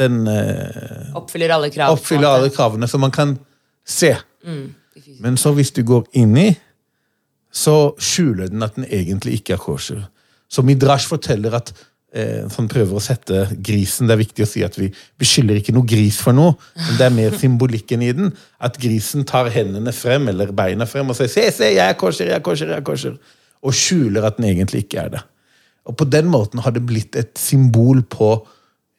den 0.00 0.24
eh, 0.28 1.12
Oppfyller 1.16 1.54
alle 1.54 1.70
krav. 1.72 1.94
oppfyller 1.96 2.28
alle 2.28 2.50
kravene 2.52 2.88
som 2.90 3.04
man 3.04 3.14
kan 3.14 3.36
se. 3.86 4.16
Mm. 4.44 4.74
Men 5.20 5.36
så 5.40 5.52
hvis 5.56 5.70
du 5.76 5.82
går 5.86 6.08
inn 6.16 6.36
i, 6.40 6.48
så 7.56 7.76
skjuler 8.02 8.50
den 8.52 8.64
at 8.66 8.76
den 8.76 8.86
egentlig 8.92 9.40
ikke 9.40 9.56
er 9.56 9.62
kosher. 9.62 10.02
Så 10.48 10.62
Midrash 10.66 11.08
forteller 11.08 11.56
at 11.56 11.72
eh, 12.14 12.44
han 12.52 12.68
prøver 12.70 12.98
å 12.98 13.02
sette 13.02 13.46
grisen 13.64 14.06
Det 14.06 14.14
er 14.14 14.20
viktig 14.20 14.44
å 14.44 14.48
si 14.50 14.64
at 14.66 14.76
vi 14.78 14.90
beskylder 15.18 15.60
ikke 15.60 15.74
noe 15.74 15.88
gris 15.88 16.20
for 16.22 16.36
noe, 16.36 16.54
men 16.76 16.98
det 16.98 17.06
er 17.06 17.14
mer 17.16 17.38
symbolikken 17.40 18.04
i 18.04 18.12
den. 18.16 18.34
At 18.62 18.76
grisen 18.82 19.24
tar 19.28 19.48
hendene 19.54 19.94
frem, 19.96 20.28
eller 20.32 20.52
beina 20.56 20.86
frem, 20.88 21.10
og 21.10 21.18
sier 21.18 21.32
'se, 21.32 21.48
se, 21.50 21.72
jeg 21.74 21.82
er 21.86 21.96
kosher, 21.98 22.28
jeg 22.28 22.38
er 22.38 22.44
kosher', 22.44 22.74
jeg 22.74 22.82
er 22.82 22.86
kosher. 22.86 23.16
Og 23.62 23.74
skjuler 23.74 24.28
at 24.28 24.36
den 24.36 24.50
egentlig 24.50 24.84
ikke 24.84 25.00
er 25.06 25.08
det. 25.16 25.22
Og 25.86 25.96
på 25.96 26.04
den 26.04 26.28
måten 26.28 26.60
har 26.60 26.74
det 26.74 26.84
blitt 26.86 27.16
et 27.16 27.38
symbol 27.38 28.02
på 28.02 28.30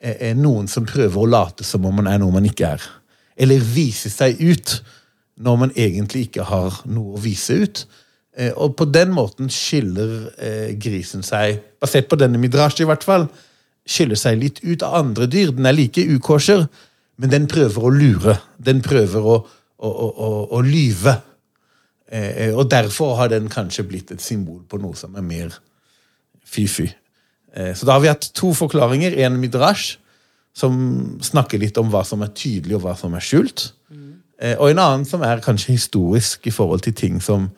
eh, 0.02 0.32
eh, 0.32 0.36
noen 0.36 0.68
som 0.68 0.88
prøver 0.88 1.22
å 1.22 1.30
late 1.30 1.64
som 1.64 1.86
om 1.86 1.96
man 2.00 2.08
er 2.08 2.18
noe 2.18 2.34
man 2.34 2.48
ikke 2.48 2.74
er. 2.78 2.90
Eller 3.38 3.62
vise 3.62 4.10
seg 4.10 4.42
ut 4.42 4.80
når 5.38 5.58
man 5.62 5.72
egentlig 5.76 6.28
ikke 6.28 6.48
har 6.50 6.82
noe 6.90 7.16
å 7.16 7.22
vise 7.22 7.54
ut. 7.54 7.86
Eh, 8.38 8.54
og 8.54 8.76
på 8.78 8.86
den 8.94 9.14
måten 9.16 9.50
skiller 9.54 10.32
eh, 10.38 10.74
grisen 10.78 11.26
seg, 11.26 11.62
basert 11.82 12.10
på 12.10 12.20
denne 12.20 12.40
midrasjen 12.42 12.86
i 12.86 12.90
hvert 12.92 13.06
fall, 13.08 13.28
skiller 13.88 14.20
seg 14.20 14.38
litt 14.42 14.62
ut 14.66 14.84
av 14.86 15.00
andre 15.00 15.28
dyr. 15.32 15.54
Den 15.56 15.70
er 15.70 15.78
like 15.78 16.04
ukosher, 16.14 16.68
men 17.18 17.34
den 17.34 17.48
prøver 17.50 17.88
å 17.88 17.94
lure. 17.94 18.38
Den 18.62 18.84
prøver 18.86 19.26
å, 19.26 19.38
å, 19.78 19.90
å, 19.90 20.30
å, 20.54 20.62
lyve. 20.66 21.16
Eh, 22.08 22.54
og 22.54 22.68
derfor 22.72 23.16
har 23.22 23.32
den 23.34 23.50
kanskje 23.52 23.88
blitt 23.88 24.14
et 24.14 24.24
symbol 24.24 24.62
på 24.70 24.80
noe 24.82 24.98
som 24.98 25.16
er 25.18 25.26
mer 25.26 25.56
fy-fy. 26.48 26.88
Eh, 27.58 27.74
så 27.76 27.88
da 27.88 27.98
har 27.98 28.04
vi 28.04 28.12
hatt 28.12 28.30
to 28.38 28.52
forklaringer. 28.56 29.18
En 29.26 29.40
midrasj, 29.42 29.96
som 30.58 30.78
snakker 31.22 31.62
litt 31.62 31.78
om 31.78 31.90
hva 31.94 32.02
som 32.08 32.24
er 32.26 32.34
tydelig, 32.34 32.78
og 32.78 32.88
hva 32.88 32.96
som 32.98 33.14
er 33.18 33.24
skjult. 33.24 33.72
Eh, 34.38 34.56
og 34.58 34.72
en 34.72 34.82
annen 34.82 35.06
som 35.06 35.24
er 35.26 35.42
kanskje 35.46 35.76
historisk 35.76 36.48
i 36.50 36.54
forhold 36.54 36.86
til 36.86 36.96
ting 36.98 37.22
som 37.24 37.50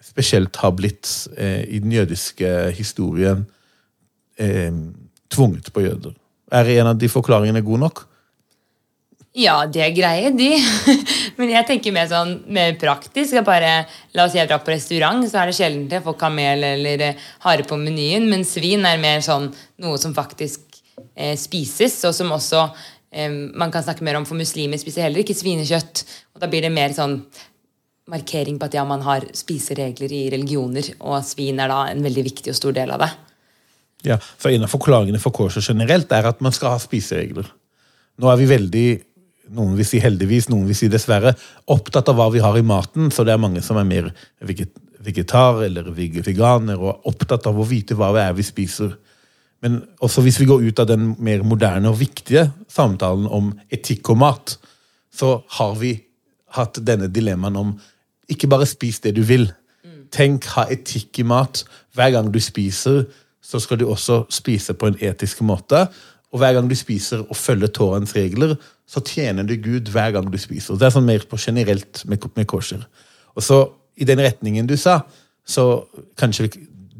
spesielt 0.00 0.56
har 0.62 0.74
blitt 0.76 1.08
eh, 1.36 1.62
i 1.68 1.80
den 1.82 1.92
jødiske 1.92 2.70
historien 2.76 3.44
eh, 4.40 4.72
tvunget 5.30 5.72
på 5.72 5.84
jøder. 5.84 6.14
Er 6.50 6.70
en 6.80 6.92
av 6.94 6.98
de 6.98 7.10
forklaringene 7.10 7.62
god 7.62 7.84
nok? 7.86 8.06
Ja, 9.36 9.60
det 9.70 9.92
greier 9.94 10.32
de. 10.34 10.48
Men 11.38 11.52
jeg 11.52 11.66
tenker 11.68 11.94
mer 11.94 12.08
sånn 12.10 12.40
mer 12.50 12.74
praktisk. 12.80 13.36
Bare, 13.46 13.84
la 14.16 14.24
oss 14.26 14.34
si 14.34 14.40
jeg 14.40 14.50
drar 14.50 14.64
på 14.66 14.72
restaurant, 14.74 15.22
så 15.30 15.38
er 15.42 15.50
det 15.50 15.58
sjelden 15.58 15.84
jeg 15.86 16.02
får 16.02 16.16
kamel 16.18 16.66
eller 16.72 17.04
eh, 17.12 17.28
hare 17.44 17.66
på 17.66 17.78
menyen. 17.78 18.26
Men 18.30 18.42
svin 18.48 18.82
er 18.88 18.98
mer 19.02 19.22
sånn 19.22 19.52
noe 19.84 20.00
som 20.02 20.16
faktisk 20.16 20.80
eh, 21.14 21.36
spises, 21.38 21.94
og 22.08 22.16
som 22.16 22.34
også 22.34 22.64
eh, 23.14 23.30
man 23.30 23.70
kan 23.70 23.86
snakke 23.86 24.02
mer 24.06 24.18
om. 24.18 24.26
For 24.26 24.38
muslimer 24.38 24.82
spiser 24.82 25.06
heller 25.06 25.22
ikke 25.22 25.38
svinekjøtt. 25.38 26.02
Og 26.34 26.42
da 26.42 26.50
blir 26.50 26.66
det 26.66 26.74
mer 26.74 26.96
sånn 26.96 27.20
markering 28.08 28.58
på 28.58 28.68
at 28.68 28.74
ja, 28.74 28.84
man 28.88 29.02
har 29.04 29.26
spiseregler 29.36 30.12
i 30.12 30.22
religioner, 30.32 30.94
og 31.00 31.20
svin 31.26 31.60
er 31.60 31.70
da 31.70 31.84
en 31.90 32.02
veldig 32.04 32.24
viktig 32.30 32.54
og 32.54 32.58
stor 32.58 32.76
del 32.76 32.94
av 32.94 33.04
det. 33.04 33.10
Ja, 34.08 34.16
for 34.16 34.48
En 34.48 34.64
av 34.64 34.72
forklaringene 34.72 35.20
for 35.20 35.34
korset 35.36 35.66
generelt 35.66 36.12
er 36.12 36.30
at 36.30 36.40
man 36.40 36.52
skal 36.56 36.72
ha 36.72 36.80
spiseregler. 36.80 37.50
Nå 38.20 38.30
er 38.32 38.40
vi 38.40 38.48
veldig 38.48 38.88
noen 39.56 39.74
vil 39.78 39.86
si 39.88 40.00
heldigvis, 40.02 40.48
noen 40.50 40.68
vil 40.68 40.78
si 40.78 40.88
dessverre, 40.90 41.32
opptatt 41.74 42.08
av 42.10 42.18
hva 42.18 42.28
vi 42.30 42.42
har 42.42 42.56
i 42.58 42.66
maten. 42.66 43.10
Så 43.10 43.24
det 43.26 43.34
er 43.34 43.42
mange 43.42 43.62
som 43.66 43.78
er 43.80 43.88
mer 43.88 44.12
veget- 44.46 44.78
vegetar 45.00 45.62
eller 45.64 45.90
veganer 45.96 46.76
og 46.76 46.90
er 46.92 47.08
opptatt 47.08 47.46
av 47.48 47.56
å 47.58 47.66
vite 47.66 47.96
hva 47.96 48.12
det 48.12 48.26
er 48.26 48.34
vi 48.36 48.44
spiser. 48.44 48.92
Men 49.62 49.80
også 50.00 50.22
hvis 50.24 50.38
vi 50.40 50.48
går 50.48 50.62
ut 50.68 50.78
av 50.78 50.86
den 50.86 51.14
mer 51.18 51.42
moderne 51.42 51.90
og 51.90 51.98
viktige 52.00 52.50
samtalen 52.68 53.26
om 53.26 53.52
etikk 53.72 54.10
og 54.10 54.20
mat, 54.20 54.56
så 55.12 55.42
har 55.56 55.74
vi 55.80 55.94
hatt 56.56 56.80
denne 56.86 57.08
dilemmaen 57.12 57.56
om 57.56 57.72
ikke 58.30 58.50
bare 58.50 58.68
spis 58.68 59.00
det 59.04 59.14
du 59.16 59.22
vil. 59.26 59.48
Tenk, 60.14 60.46
ha 60.56 60.66
etikk 60.70 61.22
i 61.22 61.26
mat. 61.26 61.64
Hver 61.94 62.14
gang 62.14 62.30
du 62.34 62.40
spiser, 62.42 63.04
så 63.42 63.60
skal 63.62 63.80
du 63.80 63.88
også 63.90 64.24
spise 64.30 64.74
på 64.74 64.90
en 64.90 64.98
etisk 65.00 65.42
måte. 65.46 65.86
Og 66.30 66.42
hver 66.42 66.54
gang 66.54 66.68
du 66.70 66.76
spiser 66.78 67.24
og 67.26 67.36
følger 67.36 67.72
tårens 67.74 68.14
regler, 68.16 68.54
så 68.86 69.02
tjener 69.06 69.46
du 69.46 69.56
Gud 69.62 69.90
hver 69.90 70.14
gang 70.14 70.30
du 70.30 70.38
spiser. 70.38 70.78
Det 70.78 70.86
er 70.86 70.94
sånn 70.94 71.06
mer 71.06 71.26
på 71.30 71.38
generelt 71.40 72.04
med, 72.06 72.26
med 72.36 72.46
kosher. 72.50 72.84
Og 73.34 73.42
så, 73.42 73.64
i 73.98 74.06
den 74.06 74.22
retningen 74.22 74.68
du 74.70 74.76
sa, 74.78 75.00
så 75.46 75.84
kanskje 76.18 76.50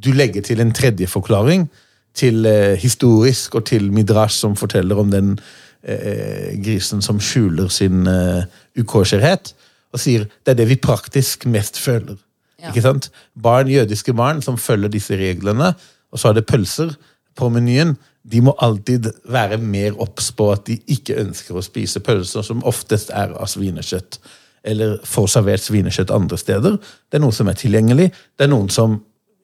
du 0.00 0.12
legger 0.16 0.42
til 0.42 0.62
en 0.62 0.74
tredje 0.74 1.06
forklaring, 1.10 1.68
til 2.14 2.46
eh, 2.46 2.74
historisk 2.80 3.54
og 3.54 3.68
til 3.70 3.92
midrash 3.94 4.40
som 4.42 4.56
forteller 4.58 4.98
om 4.98 5.12
den 5.12 5.36
eh, 5.82 6.56
grisen 6.62 7.02
som 7.04 7.20
skjuler 7.22 7.70
sin 7.72 8.06
eh, 8.10 8.44
ukosherhet, 8.78 9.54
og 9.90 10.02
sier 10.02 10.26
det 10.44 10.54
er 10.54 10.60
det 10.60 10.68
vi 10.70 10.78
praktisk 10.80 11.46
mest 11.50 11.80
føler. 11.80 12.18
Ja. 12.60 12.70
Ikke 12.70 12.84
sant? 12.84 13.10
Barn, 13.34 13.70
Jødiske 13.72 14.14
barn 14.14 14.42
som 14.44 14.58
følger 14.60 14.92
disse 14.92 15.16
reglene, 15.18 15.72
og 16.10 16.20
så 16.20 16.30
er 16.30 16.38
det 16.38 16.46
pølser 16.50 16.92
på 17.38 17.48
menyen. 17.52 17.96
De 18.22 18.42
må 18.44 18.54
alltid 18.60 19.08
være 19.32 19.58
mer 19.62 19.96
obs 20.02 20.28
på 20.36 20.50
at 20.52 20.66
de 20.68 20.76
ikke 20.92 21.18
ønsker 21.22 21.56
å 21.56 21.64
spise 21.64 22.02
pølser 22.04 22.44
som 22.46 22.64
oftest 22.68 23.12
er 23.16 23.32
av 23.32 23.48
svinekjøtt, 23.48 24.20
eller 24.68 24.98
får 25.08 25.30
servert 25.36 25.64
svinekjøtt 25.64 26.12
andre 26.12 26.38
steder. 26.38 26.76
Det 27.08 27.18
er 27.18 27.24
noe 27.24 27.34
som 27.34 27.48
er 27.48 27.56
tilgjengelig. 27.56 28.10
Det 28.36 28.44
er 28.44 28.52
noen 28.52 28.68
som 28.72 28.98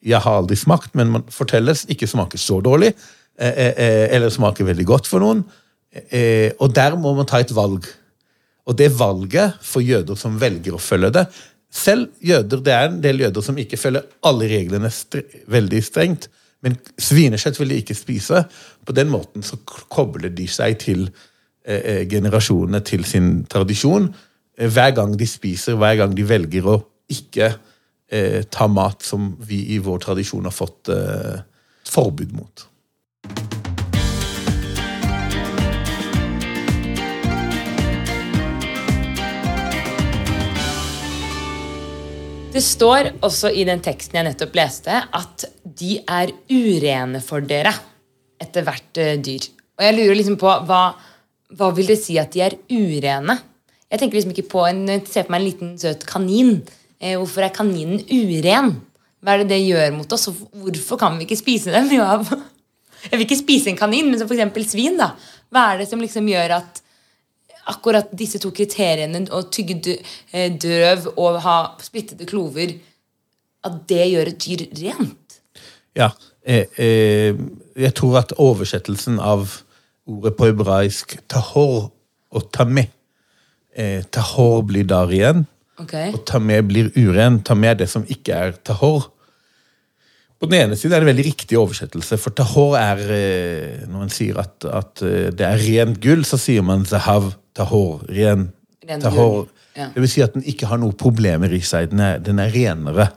jeg 0.07 0.21
har 0.23 0.43
aldri 0.43 0.59
smakt, 0.59 0.93
men 0.95 1.14
man 1.14 1.25
fortelles 1.33 1.87
ikke 1.90 2.09
smaker 2.11 2.38
så 2.38 2.61
dårlig, 2.62 2.93
eh, 3.38 3.49
eh, 3.49 3.73
eh, 3.76 4.14
eller 4.14 4.31
smaker 4.31 4.69
veldig 4.69 4.87
godt 4.87 5.09
for 5.11 5.25
noen. 5.25 5.45
Eh, 6.11 6.53
og 6.61 6.75
der 6.75 6.97
må 7.00 7.15
man 7.17 7.29
ta 7.29 7.41
et 7.41 7.55
valg. 7.55 7.87
Og 8.67 8.76
det 8.79 8.91
valget 8.99 9.61
for 9.62 9.85
jøder 9.85 10.19
som 10.19 10.41
velger 10.41 10.75
å 10.75 10.83
følge 10.83 11.12
det 11.15 11.29
Selv 11.76 12.09
jøder, 12.25 12.62
det 12.65 12.73
er 12.73 12.88
en 12.88 13.00
del 13.03 13.21
jøder 13.21 13.45
som 13.45 13.59
ikke 13.59 13.79
følger 13.79 14.07
alle 14.25 14.47
reglene 14.49 14.88
stre 14.95 15.25
veldig 15.50 15.81
strengt, 15.85 16.29
men 16.65 16.79
svinekjøtt 16.99 17.59
vil 17.61 17.75
de 17.75 17.81
ikke 17.83 17.97
spise. 17.99 18.45
På 18.87 18.95
den 18.97 19.11
måten 19.12 19.45
så 19.45 19.59
kobler 19.67 20.33
de 20.33 20.47
seg 20.49 20.79
til 20.81 21.05
eh, 21.67 21.83
eh, 21.83 22.03
generasjonene, 22.09 22.81
til 22.87 23.05
sin 23.05 23.45
tradisjon. 23.50 24.09
Eh, 24.57 24.71
hver 24.73 24.95
gang 24.97 25.19
de 25.19 25.29
spiser, 25.29 25.76
hver 25.76 25.99
gang 26.00 26.17
de 26.17 26.25
velger 26.26 26.71
å 26.71 26.79
ikke 27.12 27.50
eh, 28.09 28.41
ta 28.50 28.71
mat 28.73 29.05
som 29.05 29.35
vi 29.47 29.67
i 29.76 29.79
vår 29.83 30.00
tradisjon 30.07 30.49
har 30.49 30.55
fått 30.55 30.95
eh, 30.95 31.45
forbud 31.87 32.33
mot. 32.38 32.67
Det 42.57 42.63
står 42.65 43.11
også 43.27 43.51
i 43.53 43.67
den 43.69 43.83
teksten 43.85 44.17
jeg 44.17 44.25
nettopp 44.31 44.55
leste, 44.57 44.97
at 44.97 45.43
de 45.77 45.99
er 46.01 46.31
urene 46.49 47.21
for 47.21 47.45
dere 47.45 47.75
etter 48.41 48.65
hvert 48.65 49.01
eh, 49.03 49.19
dyr. 49.21 49.45
Og 49.77 49.85
jeg 49.85 49.97
lurer 49.99 50.17
liksom 50.17 50.39
på 50.41 50.55
hva, 50.65 50.81
hva 51.53 51.69
vil 51.77 51.91
det 51.93 51.99
si 52.01 52.17
at 52.17 52.33
de 52.33 52.41
er 52.47 52.57
urene? 52.73 53.37
Jeg 53.93 54.01
tenker 54.01 54.17
liksom 54.17 54.33
ikke 54.33 54.47
på 54.55 54.65
en, 54.71 54.87
Se 55.05 55.27
på 55.27 55.35
meg 55.35 55.43
en 55.43 55.45
liten 55.51 55.75
søt 55.83 56.07
kanin. 56.09 56.63
Eh, 56.97 57.19
hvorfor 57.21 57.45
er 57.45 57.53
kaninen 57.53 58.01
uren? 58.09 58.73
Hva 59.21 59.35
er 59.35 59.45
det 59.45 59.51
det 59.53 59.61
gjør 59.67 59.93
mot 59.99 60.17
oss? 60.17 60.25
Hvorfor 60.33 61.03
kan 61.03 61.21
vi 61.21 61.29
ikke 61.29 61.43
spise 61.43 61.77
dem? 61.77 61.93
Jeg 63.11 63.13
vil 63.13 63.27
ikke 63.27 63.43
spise 63.43 63.69
en 63.69 63.77
kanin, 63.77 64.09
men 64.09 64.17
som 64.17 64.33
f.eks. 64.33 64.73
svin. 64.73 64.97
da. 64.97 65.13
Hva 65.53 65.75
er 65.75 65.85
det 65.85 65.91
som 65.93 66.01
liksom 66.01 66.33
gjør 66.33 66.57
at 66.63 66.81
akkurat 67.67 68.11
disse 68.17 68.39
to 68.43 68.53
kriteriene, 68.55 69.25
å 69.35 69.43
tygge 69.51 69.81
dø- 69.83 70.01
eh, 70.33 70.51
drøv 70.53 71.11
og 71.17 71.41
ha 71.43 71.57
splittede 71.83 72.29
klover, 72.29 72.77
at 73.67 73.81
det 73.91 74.05
gjør 74.13 74.31
et 74.31 74.39
dyr 74.47 74.67
rent? 74.83 75.41
Ja. 75.97 76.11
Eh, 76.47 76.67
eh, 76.79 77.35
jeg 77.77 77.95
tror 77.99 78.21
at 78.21 78.37
oversettelsen 78.39 79.19
av 79.19 79.63
ordet 80.07 80.37
på 80.39 80.47
hebraisk 80.47 81.17
tahor 81.27 81.91
og 82.31 82.53
tameh 82.55 82.87
eh, 83.75 84.05
Tahor 84.15 84.63
blir 84.69 84.87
da 84.89 85.03
ren, 85.09 85.45
okay. 85.81 86.13
og 86.15 86.23
tameh 86.29 86.63
blir 86.67 86.93
uren. 86.95 87.41
Tameh 87.43 87.75
er 87.75 87.81
det 87.83 87.91
som 87.91 88.07
ikke 88.09 88.39
er 88.47 88.57
tahor. 88.65 89.11
På 90.37 90.47
den 90.47 90.61
ene 90.61 90.77
siden 90.77 90.95
er 90.95 91.03
det 91.03 91.11
veldig 91.11 91.27
riktig 91.31 91.59
oversettelse, 91.59 92.19
for 92.21 92.37
tahor 92.37 92.77
er 92.77 93.03
eh, 93.09 93.85
Når 93.89 93.99
man 93.99 94.13
sier 94.13 94.39
at, 94.41 94.69
at 94.69 95.03
eh, 95.03 95.33
det 95.33 95.47
er 95.49 95.63
rent 95.65 96.01
gull, 96.05 96.25
så 96.29 96.39
sier 96.41 96.63
man 96.63 96.87
zahav 96.89 97.33
tahor. 97.57 98.05
Ren 98.13 98.51
Ren 98.87 99.03
tahor. 99.03 99.49
ja. 99.77 99.91
Det 99.95 100.03
vil 100.05 100.11
si 100.11 100.23
at 100.25 100.37
den 100.37 100.47
ikke 100.47 100.69
har 100.71 100.81
noen 100.81 100.97
problemer 100.99 101.53
i 101.53 101.61
seg. 101.65 101.91
Den 101.93 102.03
er, 102.05 102.21
den 102.23 102.41
er 102.43 102.53
renere. 102.55 103.11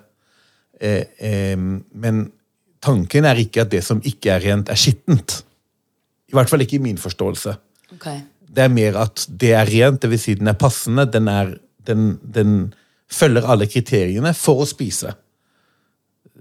Eh, 0.79 1.05
eh, 1.19 1.55
men 1.57 2.25
tanken 2.83 3.27
er 3.27 3.39
ikke 3.39 3.65
at 3.65 3.71
det 3.73 3.83
som 3.85 4.01
ikke 4.03 4.33
er 4.37 4.43
rent, 4.47 4.71
er 4.71 4.79
skittent. 4.79 5.41
I 6.29 6.37
hvert 6.37 6.51
fall 6.51 6.63
ikke 6.63 6.77
i 6.77 6.83
min 6.83 6.99
forståelse. 7.01 7.55
Okay. 7.97 8.21
Det 8.49 8.65
er 8.65 8.73
mer 8.73 8.99
at 9.03 9.25
det 9.29 9.53
er 9.57 9.69
rent, 9.69 10.01
det 10.01 10.11
vil 10.11 10.21
si 10.21 10.35
den 10.39 10.49
er 10.49 10.57
passende. 10.59 11.05
Den, 11.11 11.27
er, 11.27 11.55
den, 11.87 12.13
den 12.21 12.73
følger 13.11 13.47
alle 13.49 13.67
kriteriene 13.69 14.33
for 14.37 14.63
å 14.63 14.69
spise. 14.69 15.13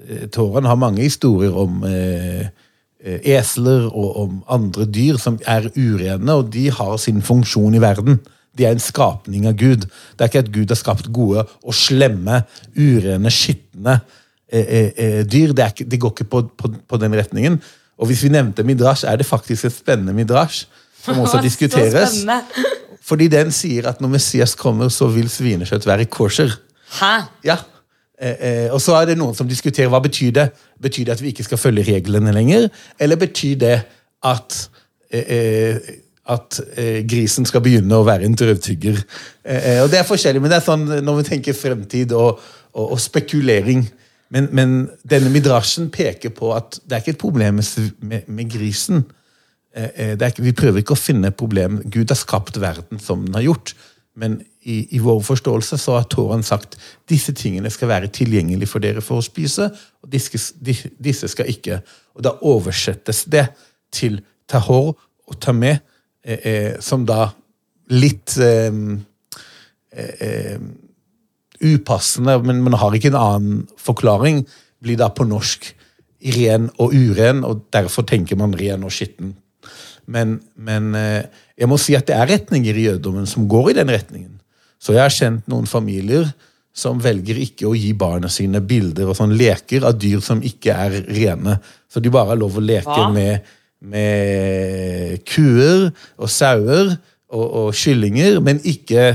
Eh, 0.06 0.26
Tåren 0.32 0.68
har 0.68 0.80
mange 0.80 1.04
historier 1.04 1.56
om 1.56 1.82
eh, 1.88 2.48
esler 2.98 3.86
og 3.86 4.16
om 4.24 4.38
andre 4.50 4.86
dyr 4.90 5.20
som 5.22 5.36
er 5.46 5.68
urene, 5.76 6.34
og 6.34 6.48
de 6.50 6.64
har 6.74 6.96
sin 6.98 7.22
funksjon 7.22 7.76
i 7.78 7.82
verden. 7.82 8.18
De 8.58 8.66
er 8.66 8.74
en 8.74 8.82
skapning 8.82 9.46
av 9.46 9.56
Gud. 9.58 9.86
Det 9.86 10.24
er 10.24 10.30
ikke 10.32 10.42
at 10.42 10.52
Gud 10.54 10.72
har 10.72 10.80
skapt 10.80 11.10
gode 11.14 11.44
og 11.46 11.76
slemme, 11.76 12.42
urene, 12.74 13.30
skitne 13.30 14.00
eh, 14.50 14.64
eh, 14.64 14.90
eh, 14.96 15.20
dyr. 15.22 15.54
Det, 15.54 15.64
er 15.64 15.74
ikke, 15.74 15.86
de 15.86 16.00
går 16.02 16.14
ikke 16.16 16.30
på, 16.32 16.42
på, 16.58 16.72
på 16.90 17.00
den 17.00 17.14
retningen. 17.14 17.60
Og 17.98 18.10
hvis 18.10 18.24
vi 18.26 18.32
nevnte 18.34 18.66
midrasj, 18.66 19.06
er 19.10 19.20
det 19.20 19.26
faktisk 19.26 19.68
et 19.68 19.76
spennende 19.76 20.14
midrasj 20.16 20.64
som 21.04 21.20
også 21.24 21.42
diskuteres. 21.44 22.24
Fordi 23.08 23.30
den 23.32 23.54
sier 23.54 23.88
at 23.92 24.02
når 24.02 24.16
Messias 24.18 24.54
kommer, 24.58 24.90
så 24.92 25.08
vil 25.12 25.30
svinekjøtt 25.32 25.86
være 25.88 26.08
kosher. 26.10 26.58
Hæ? 26.98 27.14
Ja. 27.46 27.60
Eh, 28.20 28.36
eh, 28.40 28.72
og 28.74 28.80
så 28.82 28.96
er 28.98 29.12
det 29.12 29.18
noen 29.18 29.36
som 29.36 29.48
diskuterer 29.48 29.90
hva 29.92 30.00
betyr 30.02 30.34
det. 30.34 30.48
Betyr 30.82 31.06
det 31.06 31.14
at 31.14 31.22
vi 31.22 31.30
ikke 31.32 31.46
skal 31.46 31.60
følge 31.60 31.86
reglene 31.86 32.34
lenger, 32.34 32.68
eller 32.98 33.20
betyr 33.20 33.58
det 33.62 33.76
at 34.26 34.58
eh, 35.12 35.34
eh, 35.38 35.96
at 36.28 36.58
eh, 36.76 36.98
grisen 37.08 37.46
skal 37.48 37.62
begynne 37.64 37.96
å 37.96 38.04
være 38.04 38.26
en 38.28 38.34
drøvtygger. 38.36 38.98
Eh, 39.48 39.78
og 39.80 39.88
Det 39.88 39.96
er 40.00 40.08
forskjellig, 40.08 40.42
men 40.44 40.52
det 40.52 40.58
er 40.58 40.66
sånn 40.66 40.84
når 41.04 41.22
vi 41.22 41.28
tenker 41.30 41.56
fremtid 41.56 42.12
og, 42.12 42.42
og, 42.74 42.90
og 42.92 43.00
spekulering. 43.00 43.86
Men, 44.34 44.50
men 44.52 44.74
denne 45.08 45.32
midrasjen 45.32 45.88
peker 45.88 46.34
på 46.36 46.50
at 46.52 46.82
det 46.84 46.98
er 46.98 47.04
ikke 47.04 47.14
et 47.14 47.22
problem 47.22 47.62
med, 47.62 48.26
med, 48.26 48.44
grisen. 48.52 49.06
Ikke, 49.72 50.44
vi 50.44 50.52
prøver 50.52 50.82
ikke 50.82 50.98
å 50.98 51.00
finne 51.00 51.32
problem. 51.32 51.80
Gud 51.88 52.12
har 52.12 52.20
skapt 52.20 52.60
verden 52.60 53.00
som 53.00 53.24
den 53.24 53.38
har 53.38 53.46
gjort. 53.46 53.72
Men 54.12 54.42
i, 54.68 54.78
i 54.96 55.00
vår 55.02 55.20
forståelse 55.24 55.78
så 55.80 55.96
har 55.96 56.08
Toraen 56.12 56.44
sagt 56.44 56.76
disse 57.08 57.32
tingene 57.36 57.70
skal 57.72 57.90
være 57.90 58.10
tilgjengelig 58.12 58.68
for 58.68 58.84
dere 58.84 59.02
for 59.04 59.22
å 59.22 59.24
spise, 59.24 59.70
og 60.02 60.12
disse, 60.12 60.52
disse 60.60 61.30
skal 61.32 61.48
ikke. 61.52 61.80
Og 62.18 62.24
da 62.26 62.34
oversettes 62.46 63.24
det 63.32 63.46
til 63.94 64.20
tahor 64.50 64.92
og 65.28 65.40
tameh, 65.40 65.80
eh, 66.24 66.44
eh, 66.44 66.74
som 66.84 67.06
da 67.08 67.30
litt 67.94 68.36
eh, 68.44 68.76
eh, 69.92 70.14
eh, 70.28 70.60
upassende, 71.64 72.36
men 72.44 72.62
man 72.66 72.78
har 72.78 72.94
ikke 72.94 73.12
en 73.14 73.20
annen 73.20 73.66
forklaring, 73.80 74.44
blir 74.84 74.98
da 75.00 75.08
på 75.10 75.26
norsk 75.26 75.72
ren 76.38 76.68
og 76.78 76.94
uren, 76.94 77.44
og 77.46 77.68
derfor 77.74 78.06
tenker 78.06 78.38
man 78.38 78.56
ren 78.58 78.84
og 78.86 78.94
skitten. 78.94 79.36
Men, 80.08 80.38
men 80.56 80.94
eh, 80.96 81.28
jeg 81.58 81.68
må 81.70 81.78
si 81.80 81.96
at 81.98 82.08
det 82.08 82.16
er 82.16 82.30
retninger 82.30 82.76
i 82.76 82.86
jødedommen 82.88 83.28
som 83.28 83.48
går 83.50 83.72
i 83.72 83.78
den 83.80 83.92
retningen. 83.92 84.37
Så 84.78 84.94
jeg 84.94 85.02
har 85.02 85.14
kjent 85.14 85.48
noen 85.50 85.66
familier 85.68 86.28
som 86.78 87.00
velger 87.02 87.40
ikke 87.42 87.66
å 87.66 87.74
gi 87.74 87.90
barna 87.98 88.30
sine 88.30 88.60
bilder 88.62 89.10
og 89.10 89.16
sånn 89.18 89.34
leker 89.38 89.86
av 89.88 89.98
dyr 89.98 90.20
som 90.22 90.42
ikke 90.46 90.74
er 90.74 90.98
rene. 91.08 91.56
Så 91.90 92.02
de 92.02 92.12
bare 92.14 92.32
har 92.32 92.38
lov 92.38 92.60
å 92.60 92.62
leke 92.62 92.98
ja. 93.00 93.08
med, 93.10 93.48
med 93.82 95.24
kuer 95.26 95.88
og 95.90 96.30
sauer 96.30 96.92
og, 96.94 97.46
og 97.46 97.68
kyllinger, 97.76 98.38
men 98.44 98.62
ikke 98.62 99.10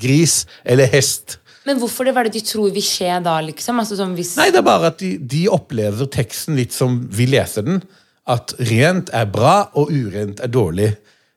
gris 0.00 0.44
eller 0.62 0.90
hest. 0.92 1.40
Men 1.66 1.80
hvorfor 1.80 2.06
det? 2.06 2.14
Hva 2.14 2.22
er 2.22 2.30
det 2.30 2.38
de 2.38 2.46
tror 2.46 2.70
vil 2.72 2.84
skje 2.84 3.18
da, 3.24 3.36
liksom? 3.44 3.82
Altså, 3.82 4.06
hvis... 4.16 4.32
Nei, 4.38 4.48
det 4.54 4.62
er 4.62 4.66
bare 4.66 4.92
at 4.94 5.02
de, 5.02 5.16
de 5.18 5.42
opplever 5.52 6.08
teksten 6.10 6.56
litt 6.58 6.72
som 6.74 7.02
vi 7.12 7.26
leser 7.30 7.66
den. 7.66 7.82
At 8.30 8.54
rent 8.70 9.10
er 9.16 9.26
bra, 9.30 9.56
og 9.76 9.90
urent 9.92 10.40
er 10.44 10.52
dårlig. 10.52 10.92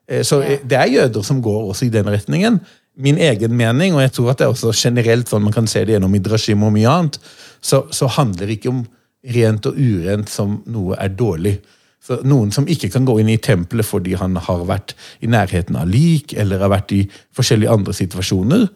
Eh, 0.08 0.24
Så 0.26 0.40
eh, 0.46 0.64
det 0.64 0.80
er 0.80 0.94
jøder 0.94 1.26
som 1.28 1.42
går 1.44 1.74
også 1.74 1.90
i 1.90 1.94
den 1.94 2.08
retningen. 2.14 2.62
Min 2.96 3.18
egen 3.18 3.56
mening, 3.58 3.96
og 3.96 4.04
jeg 4.04 4.12
tror 4.14 4.32
at 4.32 4.42
det 4.42 4.46
er 4.46 4.52
også 4.54 4.74
generelt 4.78 5.30
sånn 5.30 5.46
man 5.48 5.56
kan 5.56 5.68
se 5.70 5.82
det 5.82 5.96
gjennom 5.96 6.14
Idrashim 6.14 6.66
og 6.66 6.76
mye 6.76 6.90
annet, 6.92 7.18
så, 7.64 7.86
så 7.90 8.10
handler 8.20 8.46
det 8.46 8.60
ikke 8.60 8.74
om 8.74 8.84
rent 9.34 9.66
og 9.66 9.80
urent 9.80 10.30
som 10.30 10.60
noe 10.70 10.98
er 11.02 11.16
dårlig. 11.18 11.56
Så 12.04 12.20
Noen 12.28 12.52
som 12.52 12.68
ikke 12.68 12.90
kan 12.92 13.06
gå 13.08 13.16
inn 13.22 13.32
i 13.32 13.40
tempelet 13.42 13.88
fordi 13.88 14.18
han 14.20 14.36
har 14.36 14.66
vært 14.68 14.94
i 15.24 15.30
nærheten 15.32 15.78
av 15.80 15.88
lik, 15.90 16.36
eller 16.36 16.62
har 16.62 16.74
vært 16.74 16.92
i 16.94 17.06
forskjellige 17.36 17.72
andre 17.72 17.96
situasjoner, 17.96 18.68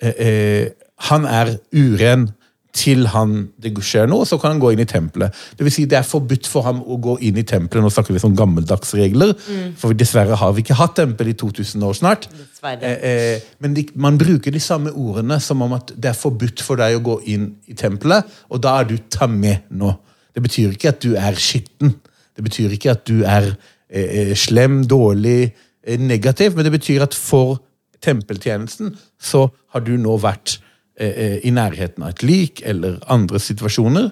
eh, 0.00 0.14
eh, 0.28 0.66
han 1.10 1.26
er 1.26 1.56
uren 1.74 2.28
til 2.72 3.04
han 3.12 3.34
det 3.60 3.74
skjer 3.84 4.06
noe, 4.08 4.24
så 4.24 4.38
kan 4.40 4.54
han 4.54 4.60
gå 4.62 4.70
inn 4.72 4.80
i 4.80 4.88
tempelet. 4.88 5.34
Det 5.58 5.66
vil 5.66 5.74
si, 5.74 5.84
det 5.88 5.98
er 5.98 6.06
forbudt 6.08 6.48
for 6.48 6.64
ham 6.64 6.80
å 6.80 6.96
gå 7.04 7.18
inn 7.28 7.36
i 7.40 7.44
tempelet. 7.48 7.84
Nå 7.84 7.90
snakker 7.92 8.16
vi 8.16 8.22
om 8.24 8.36
gammeldagsregler, 8.38 9.34
for 9.78 9.96
dessverre 9.96 10.38
har 10.40 10.54
vi 10.56 10.64
ikke 10.64 10.78
hatt 10.80 10.96
tempel 10.96 11.32
i 11.32 11.36
2000 11.36 11.84
år 11.88 11.98
snart. 11.98 12.28
Eh, 12.62 12.86
eh, 12.88 13.50
men 13.60 13.76
de, 13.76 13.84
man 14.00 14.16
bruker 14.20 14.54
de 14.54 14.62
samme 14.62 14.94
ordene 14.96 15.36
som 15.42 15.60
om 15.64 15.76
at 15.76 15.92
det 15.92 16.12
er 16.12 16.18
forbudt 16.18 16.64
for 16.64 16.80
deg 16.80 16.96
å 16.96 17.04
gå 17.04 17.18
inn 17.34 17.50
i 17.68 17.76
tempelet, 17.76 18.28
og 18.48 18.64
da 18.64 18.78
er 18.80 18.88
du 18.88 18.96
ta 19.12 19.28
med 19.28 19.68
nå. 19.68 19.92
Det 20.32 20.42
betyr 20.44 20.72
ikke 20.72 20.94
at 20.94 21.04
du 21.04 21.12
er 21.20 21.36
skitten. 21.36 21.92
Det 22.36 22.44
betyr 22.46 22.72
ikke 22.72 22.94
at 22.94 23.04
du 23.08 23.22
er 23.28 23.52
eh, 23.92 24.30
eh, 24.30 24.34
slem, 24.38 24.82
dårlig, 24.88 25.52
eh, 25.84 26.00
negativ, 26.00 26.56
men 26.56 26.64
det 26.64 26.72
betyr 26.78 27.04
at 27.04 27.14
for 27.14 27.60
tempeltjenesten 28.02 28.96
så 29.20 29.46
har 29.74 29.84
du 29.84 29.94
nå 30.00 30.16
vært 30.22 30.58
i 31.00 31.50
nærheten 31.50 32.04
av 32.04 32.12
et 32.12 32.22
lik 32.22 32.60
eller 32.68 32.98
andre 33.10 33.40
situasjoner, 33.40 34.10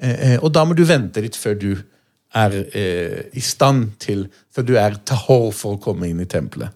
eh, 0.00 0.32
eh, 0.32 0.38
og 0.40 0.52
da 0.54 0.64
må 0.64 0.74
du 0.74 0.84
vente 0.88 1.20
litt 1.20 1.36
før 1.36 1.58
du 1.60 1.72
er 2.32 2.54
eh, 2.72 3.18
i 3.36 3.42
stand 3.44 3.98
til 4.00 4.28
Før 4.52 4.64
du 4.68 4.76
er 4.76 4.98
tahor 5.08 5.50
for 5.56 5.76
å 5.76 5.80
komme 5.80 6.08
inn 6.10 6.20
i 6.20 6.28
tempelet. 6.28 6.72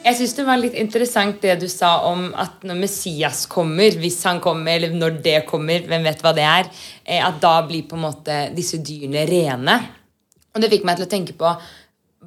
Jeg 0.00 0.16
syns 0.16 0.32
det 0.34 0.44
var 0.48 0.58
litt 0.58 0.74
interessant 0.80 1.36
det 1.44 1.58
du 1.60 1.66
sa 1.70 1.90
om 2.08 2.30
at 2.34 2.64
når 2.66 2.78
Messias 2.80 3.44
kommer, 3.46 3.94
hvis 4.00 4.16
han 4.26 4.40
kommer, 4.42 4.72
eller 4.74 4.96
når 4.96 5.20
det 5.22 5.36
kommer, 5.46 5.84
hvem 5.86 6.08
vet 6.08 6.24
hva 6.24 6.32
det 6.34 6.46
er, 6.48 6.70
eh, 7.04 7.20
at 7.20 7.36
da 7.42 7.60
blir 7.68 7.84
på 7.86 7.98
en 7.98 8.06
måte 8.08 8.38
disse 8.56 8.80
dyrene 8.82 9.22
rene. 9.28 9.76
Og 10.50 10.64
det 10.64 10.72
fikk 10.72 10.88
meg 10.88 10.98
til 10.98 11.06
å 11.06 11.12
tenke 11.12 11.36
på 11.38 11.52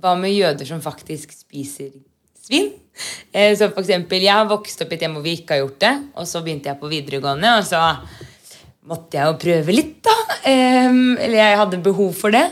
hva 0.01 0.15
med 0.19 0.33
jøder 0.33 0.67
som 0.67 0.81
faktisk 0.83 1.31
spiser 1.35 1.91
svin? 2.43 2.71
Eh, 3.33 3.55
Så 3.55 3.69
for 3.73 3.81
eksempel, 3.81 4.21
Jeg 4.21 4.33
har 4.33 4.45
vokst 4.49 4.81
opp 4.81 4.91
i 4.91 4.95
et 4.95 5.01
hjem 5.01 5.15
hvor 5.17 5.23
vi 5.25 5.37
ikke 5.37 5.55
har 5.55 5.63
gjort 5.65 5.79
det, 5.79 5.93
og 6.15 6.25
så 6.29 6.43
begynte 6.43 6.69
jeg 6.69 6.79
på 6.79 6.89
videregående, 6.91 7.57
og 7.57 7.63
så 7.65 7.81
måtte 8.85 9.17
jeg 9.17 9.25
jo 9.29 9.37
prøve 9.39 9.73
litt, 9.75 10.01
da. 10.03 10.15
Eller 10.45 11.37
jeg 11.39 11.57
hadde 11.57 11.83
behov 11.83 12.13
for 12.13 12.31
det. 12.35 12.45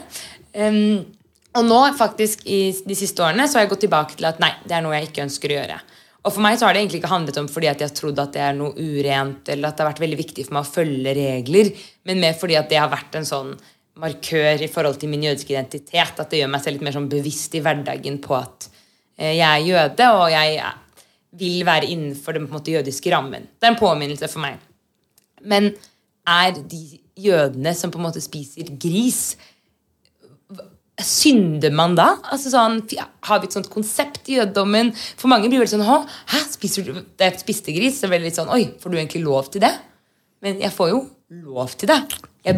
Og 1.52 1.66
nå, 1.68 1.80
faktisk, 2.00 2.46
i 2.48 2.72
de 2.72 2.96
siste 2.96 3.20
årene, 3.20 3.44
så 3.48 3.60
har 3.60 3.66
jeg 3.66 3.74
gått 3.74 3.84
tilbake 3.84 4.16
til 4.16 4.30
at 4.30 4.40
nei, 4.40 4.54
det 4.64 4.78
er 4.78 4.86
noe 4.86 4.96
jeg 4.96 5.10
ikke 5.10 5.26
ønsker 5.26 5.52
å 5.52 5.58
gjøre. 5.60 5.80
Og 6.22 6.32
for 6.36 6.46
meg 6.46 6.56
så 6.60 6.68
har 6.68 6.76
det 6.78 6.84
egentlig 6.84 7.02
ikke 7.02 7.12
handlet 7.12 7.38
om 7.42 7.48
fordi 7.50 7.68
at 7.68 7.82
jeg 7.82 7.90
har 7.90 7.96
trodd 7.98 8.20
at 8.22 8.32
det 8.36 8.42
er 8.46 8.54
noe 8.54 8.72
urent, 8.78 9.50
eller 9.50 9.68
at 9.68 9.76
det 9.78 9.84
har 9.84 9.90
vært 9.92 10.04
veldig 10.04 10.20
viktig 10.22 10.46
for 10.48 10.56
meg 10.56 10.68
å 10.68 10.74
følge 10.76 11.16
regler, 11.18 11.72
men 12.08 12.22
mer 12.22 12.38
fordi 12.38 12.56
at 12.60 12.70
det 12.70 12.78
har 12.80 12.92
vært 12.94 13.18
en 13.18 13.26
sånn 13.28 13.56
markør 14.02 14.64
i 14.66 14.70
forhold 14.72 15.00
til 15.02 15.12
min 15.12 15.28
jødiske 15.28 15.54
identitet. 15.54 16.20
At 16.20 16.32
det 16.32 16.42
gjør 16.42 16.52
meg 16.54 16.64
selv 16.64 16.78
litt 16.78 16.88
mer 16.88 16.98
sånn 16.98 17.12
bevisst 17.12 17.56
i 17.58 17.64
hverdagen 17.64 18.20
på 18.24 18.36
at 18.40 18.68
eh, 19.18 19.36
jeg 19.38 19.48
er 19.48 19.68
jøde, 19.68 20.10
og 20.18 20.26
jeg 20.34 20.58
vil 21.42 21.62
være 21.68 21.90
innenfor 21.94 22.36
den 22.36 22.50
måte, 22.52 22.74
jødiske 22.74 23.14
rammen. 23.14 23.48
Det 23.56 23.70
er 23.70 23.76
en 23.76 23.80
påminnelse 23.80 24.30
for 24.32 24.44
meg. 24.44 24.60
Men 25.42 25.72
er 26.28 26.54
de 26.60 26.84
jødene 27.18 27.74
som 27.78 27.92
på 27.94 28.00
en 28.00 28.08
måte 28.10 28.22
spiser 28.24 28.70
gris 28.82 29.38
Synder 31.02 31.72
man 31.74 31.96
da? 31.98 32.12
Altså 32.30 32.52
sånn, 32.54 32.76
har 33.26 33.40
vi 33.42 33.48
et 33.48 33.56
sånt 33.56 33.72
konsept 33.74 34.28
i 34.30 34.36
jødedommen? 34.38 34.92
For 35.18 35.32
mange 35.32 35.48
blir 35.50 35.64
veldig 35.64 35.72
sånn 35.72 35.86
Hæ, 36.30 36.42
spiser 36.52 36.86
du 36.86 37.00
det 37.18 37.32
spiste 37.42 37.74
gris? 37.74 37.98
Så 37.98 38.10
blir 38.12 38.22
det 38.22 38.28
litt 38.28 38.38
sånn 38.38 38.52
Oi, 38.54 38.68
får 38.78 38.94
du 38.94 39.00
egentlig 39.00 39.24
lov 39.26 39.50
til 39.50 39.64
det? 39.64 39.72
Men 40.46 40.62
jeg 40.62 40.74
får 40.76 40.92
jo 40.92 41.00
lov 41.32 41.76
til 41.80 41.88
det. 41.88 42.02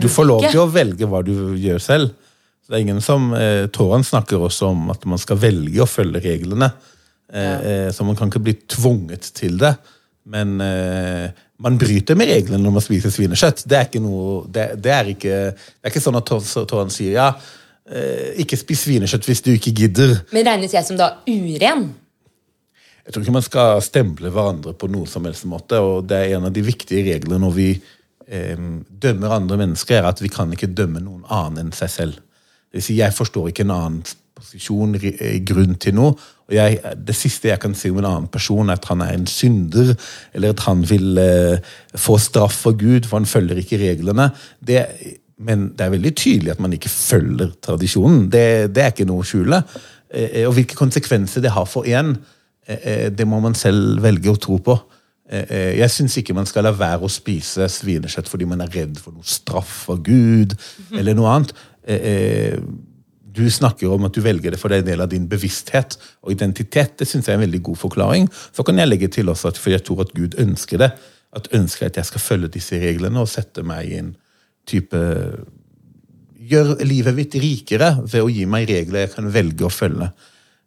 du 0.01 0.09
får 0.09 0.25
lov 0.25 0.45
til 0.47 0.63
å 0.63 0.69
velge 0.71 1.07
hva 1.09 1.21
du 1.25 1.33
gjør 1.61 1.81
selv. 1.81 2.13
Det 2.63 2.77
er 2.77 2.85
ingen 2.85 3.01
som, 3.03 3.33
eh, 3.35 3.67
Toran 3.67 4.03
snakker 4.03 4.39
også 4.39 4.71
om 4.71 4.89
at 4.89 5.03
man 5.05 5.19
skal 5.19 5.37
velge 5.37 5.83
å 5.83 5.89
følge 5.89 6.21
reglene. 6.23 6.71
Eh, 7.31 7.41
ja. 7.43 7.59
Eh, 7.61 7.91
så 7.91 8.05
man 8.05 8.15
kan 8.15 8.29
ikke 8.31 8.43
bli 8.43 8.55
tvunget 8.67 9.33
til 9.35 9.57
det. 9.57 9.75
Men 10.25 10.61
eh, 10.61 11.29
man 11.59 11.77
bryter 11.77 12.15
med 12.15 12.31
reglene 12.31 12.63
når 12.63 12.77
man 12.77 12.85
spiser 12.85 13.11
svinekjøtt. 13.11 13.65
Det 13.67 13.77
er 13.77 13.89
ikke 13.89 14.01
noe, 14.01 14.45
det, 14.47 14.81
det 14.81 14.93
er 14.95 15.11
ikke, 15.11 15.35
det 15.51 15.83
er 15.83 15.91
ikke 15.91 16.03
sånn 16.03 16.17
at 16.17 16.31
Toran 16.71 16.93
sier 16.93 17.17
ja, 17.17 17.27
eh, 17.91 18.31
ikke 18.41 18.57
spis 18.57 18.85
svinekjøtt 18.87 19.27
hvis 19.27 19.43
du 19.43 19.51
ikke 19.53 19.75
gidder. 19.83 20.15
Men 20.31 20.47
regnes 20.47 20.73
jeg 20.73 20.87
som 20.87 20.97
da 20.97 21.17
uren? 21.27 21.91
Jeg 23.03 23.11
tror 23.11 23.25
ikke 23.25 23.35
man 23.35 23.43
skal 23.43 23.81
stemple 23.83 24.31
hverandre 24.31 24.71
på 24.79 24.87
noen 24.87 25.09
som 25.11 25.27
helst 25.27 25.43
måte. 25.51 25.77
og 25.83 26.07
Det 26.07 26.15
er 26.17 26.37
en 26.37 26.47
av 26.47 26.55
de 26.55 26.63
viktige 26.63 27.03
reglene 27.11 27.41
når 27.43 27.53
vi 27.57 27.67
dømmer 28.33 29.35
andre 29.35 29.57
mennesker, 29.59 29.99
er 29.99 30.09
at 30.09 30.21
vi 30.23 30.31
kan 30.33 30.51
ikke 30.55 30.71
dømme 30.73 31.01
noen 31.03 31.23
annen 31.29 31.67
enn 31.67 31.73
seg 31.75 31.91
selv. 31.91 32.19
Det 32.73 32.79
vil 32.79 32.85
si, 32.87 32.95
Jeg 32.97 33.13
forstår 33.13 33.51
ikke 33.51 33.65
en 33.67 33.75
annen 33.75 34.03
posisjon, 34.33 34.95
grunn 35.45 35.75
til 35.79 35.95
noe. 35.95 36.15
og 36.47 36.55
jeg, 36.55 36.79
Det 37.05 37.15
siste 37.15 37.51
jeg 37.51 37.61
kan 37.61 37.75
si 37.77 37.91
om 37.91 37.99
en 38.01 38.09
annen 38.09 38.29
person, 38.33 38.69
er 38.69 38.79
at 38.79 38.87
han 38.89 39.01
er 39.01 39.13
en 39.13 39.27
synder, 39.29 39.93
eller 40.33 40.55
at 40.55 40.63
han 40.67 40.83
vil 40.89 41.17
eh, 41.21 41.73
få 41.95 42.17
straff 42.17 42.63
for 42.65 42.77
Gud, 42.77 43.05
for 43.05 43.19
han 43.19 43.29
følger 43.29 43.61
ikke 43.61 43.81
reglene. 43.81 44.31
Det, 44.59 44.85
men 45.37 45.69
det 45.77 45.85
er 45.85 45.93
veldig 45.93 46.15
tydelig 46.15 46.53
at 46.53 46.61
man 46.63 46.73
ikke 46.73 46.89
følger 46.89 47.53
tradisjonen. 47.61 48.29
Det, 48.31 48.73
det 48.75 48.83
er 48.83 48.93
ikke 48.93 49.07
noe 49.09 49.23
å 49.23 49.27
skjule. 49.27 49.61
Eh, 50.13 50.43
og 50.47 50.55
hvilke 50.57 50.77
konsekvenser 50.77 51.43
det 51.43 51.53
har 51.53 51.65
for 51.69 51.87
én, 51.89 52.15
eh, 52.67 52.79
eh, 52.83 53.09
det 53.09 53.27
må 53.27 53.39
man 53.43 53.55
selv 53.57 54.01
velge 54.03 54.31
å 54.31 54.39
tro 54.39 54.57
på. 54.57 54.77
Eh, 55.33 55.45
eh, 55.49 55.73
jeg 55.79 55.89
syns 55.89 56.19
ikke 56.19 56.35
man 56.37 56.47
skal 56.49 56.67
la 56.67 56.73
være 56.77 57.07
å 57.07 57.11
spise 57.11 57.65
svinekjøtt 57.71 58.29
fordi 58.29 58.45
man 58.49 58.61
er 58.61 58.73
redd 58.73 58.99
for 59.01 59.15
noe 59.15 59.25
straff 59.25 59.87
av 59.89 60.03
Gud, 60.05 60.53
-hmm. 60.53 60.99
eller 60.99 61.17
noe 61.17 61.29
annet. 61.29 61.53
Eh, 61.83 62.59
du 63.33 63.49
snakker 63.49 63.89
om 63.89 64.05
at 64.05 64.13
du 64.13 64.21
velger 64.21 64.51
det 64.51 64.59
for 64.59 64.69
det 64.69 64.77
er 64.77 64.83
en 64.83 64.91
del 64.91 65.01
av 65.01 65.09
din 65.09 65.27
bevissthet 65.27 65.97
og 66.21 66.31
identitet. 66.31 66.99
Det 66.99 67.07
syns 67.07 67.27
jeg 67.27 67.33
er 67.33 67.41
en 67.41 67.47
veldig 67.49 67.63
god 67.63 67.77
forklaring. 67.77 68.29
Så 68.51 68.63
kan 68.63 68.77
jeg 68.77 68.87
legge 68.87 69.07
til 69.07 69.29
også 69.29 69.47
at 69.47 69.57
for 69.57 69.71
jeg 69.71 69.83
tror 69.83 70.01
at 70.01 70.13
Gud 70.13 70.37
ønsker 70.37 70.77
det. 70.77 70.91
At 71.33 71.47
ønsker 71.51 71.85
at 71.85 71.97
jeg 71.97 72.05
skal 72.05 72.21
følge 72.21 72.47
disse 72.47 72.75
reglene 72.75 73.19
og 73.19 73.27
sette 73.27 73.63
meg 73.63 73.89
i 73.89 73.97
en 73.97 74.15
type 74.67 74.97
Gjør 76.43 76.83
livet 76.83 77.15
mitt 77.15 77.35
rikere 77.35 78.03
ved 78.03 78.21
å 78.21 78.29
gi 78.29 78.45
meg 78.45 78.67
regler 78.67 78.99
jeg 78.99 79.11
kan 79.15 79.33
velge 79.33 79.63
å 79.63 79.69
følge. 79.71 80.09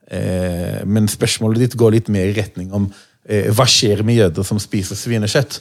Eh, 0.06 0.84
men 0.86 1.08
spørsmålet 1.10 1.64
ditt 1.64 1.78
går 1.78 1.96
litt 1.96 2.12
mer 2.12 2.30
i 2.30 2.36
retning 2.36 2.70
om 2.76 2.86
eh, 3.28 3.50
hva 3.54 3.66
skjer 3.70 4.04
med 4.06 4.20
jøder 4.20 4.46
som 4.46 4.60
spiser 4.62 4.98
svinekjøtt. 4.98 5.60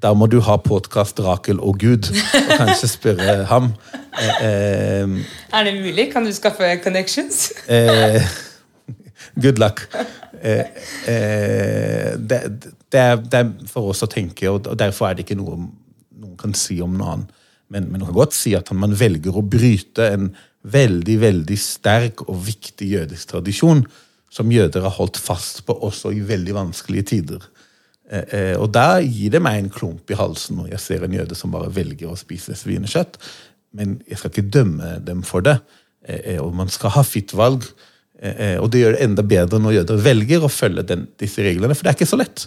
Da 0.00 0.14
må 0.16 0.30
du 0.32 0.38
ha 0.46 0.56
podkast 0.62 1.18
Rakel 1.20 1.58
og 1.60 1.80
Gud, 1.82 2.08
og 2.08 2.52
kanskje 2.62 2.88
spørre 2.88 3.34
ham. 3.50 3.72
Eh, 4.20 4.30
eh, 4.46 5.18
er 5.52 5.66
det 5.66 5.74
mulig? 5.82 6.08
Kan 6.12 6.24
du 6.24 6.32
skaffe 6.32 6.70
connections? 6.84 7.50
Eh, 7.68 8.22
good 9.42 9.60
luck. 9.60 9.84
Eh, 10.40 10.64
det, 12.16 12.40
det, 12.88 13.00
er, 13.00 13.20
det, 13.20 13.42
er, 13.42 13.52
for 13.68 13.92
oss 13.92 14.02
å 14.06 14.08
tenke, 14.10 14.48
og 14.48 14.70
derfor 14.78 15.10
er 15.10 15.18
det 15.18 15.26
ikke 15.26 15.38
noe 15.40 15.58
noen 16.20 16.36
kan 16.40 16.54
si 16.56 16.80
om 16.84 16.96
noe 16.96 17.16
annet. 17.16 17.36
Men, 17.70 17.86
men 17.90 18.00
man 18.00 18.08
kan 18.08 18.18
godt 18.18 18.34
si 18.34 18.54
at 18.58 18.70
man 18.74 18.96
velger 18.98 19.36
å 19.36 19.44
bryte 19.46 20.08
en 20.10 20.30
veldig 20.60 21.16
veldig 21.22 21.56
sterk 21.60 22.26
og 22.28 22.36
viktig 22.44 22.88
jødisk 22.90 23.32
tradisjon 23.32 23.84
som 24.30 24.52
jøder 24.52 24.84
har 24.84 24.94
holdt 24.94 25.18
fast 25.18 25.64
på 25.66 25.74
også 25.88 26.12
i 26.14 26.22
veldig 26.26 26.54
vanskelige 26.54 27.08
tider. 27.14 27.46
Eh, 28.10 28.34
eh, 28.34 28.54
og 28.58 28.70
da 28.74 29.00
gir 29.02 29.34
det 29.34 29.42
meg 29.42 29.58
en 29.58 29.72
klump 29.72 30.10
i 30.10 30.18
halsen 30.18 30.60
når 30.60 30.72
jeg 30.74 30.84
ser 30.84 31.06
en 31.06 31.16
jøde 31.16 31.38
som 31.38 31.52
bare 31.54 31.70
velger 31.74 32.10
å 32.10 32.18
spise 32.18 32.56
svinekjøtt. 32.58 33.18
Men 33.78 33.98
jeg 34.08 34.18
skal 34.18 34.32
ikke 34.32 34.52
dømme 34.58 34.96
dem 35.06 35.24
for 35.26 35.46
det. 35.46 35.58
Eh, 36.06 36.38
og 36.42 36.54
man 36.58 36.70
skal 36.72 36.94
ha 36.96 37.06
fritt 37.06 37.34
valg. 37.36 37.66
Og 38.20 38.66
det 38.68 38.82
gjør 38.82 38.92
det 38.92 39.04
enda 39.06 39.22
bedre 39.24 39.56
når 39.56 39.78
jøder 39.78 40.00
velger 40.04 40.42
å 40.44 40.50
følge 40.52 40.82
den, 40.84 41.06
disse 41.16 41.40
reglene, 41.40 41.72
for 41.72 41.86
det 41.86 41.88
er 41.88 41.96
ikke 41.96 42.08
så 42.10 42.18
lett. 42.20 42.42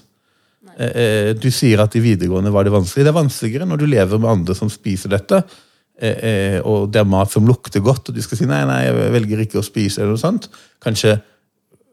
Du 1.41 1.47
sier 1.49 1.81
at 1.81 1.95
i 1.97 2.01
videregående 2.03 2.51
var 2.53 2.67
det 2.67 2.75
vanskelig. 2.75 3.01
Det 3.07 3.09
er 3.09 3.17
vanskeligere 3.17 3.65
når 3.65 3.81
du 3.81 3.87
lever 3.89 4.21
med 4.21 4.29
andre 4.29 4.53
som 4.53 4.69
spiser 4.69 5.09
dette. 5.15 5.39
Og 6.03 6.89
det 6.91 6.99
er 6.99 7.07
mat 7.07 7.31
som 7.31 7.45
lukter 7.47 7.83
godt, 7.83 8.09
og 8.09 8.17
du 8.17 8.23
skal 8.23 8.39
si 8.39 8.47
nei, 8.49 8.63
nei, 8.67 8.81
jeg 8.87 9.13
velger 9.13 9.43
ikke 9.45 9.61
å 9.61 9.65
spise. 9.65 10.01
eller 10.01 10.17
noe 10.17 10.23
sånt. 10.23 10.49
Kanskje 10.83 11.17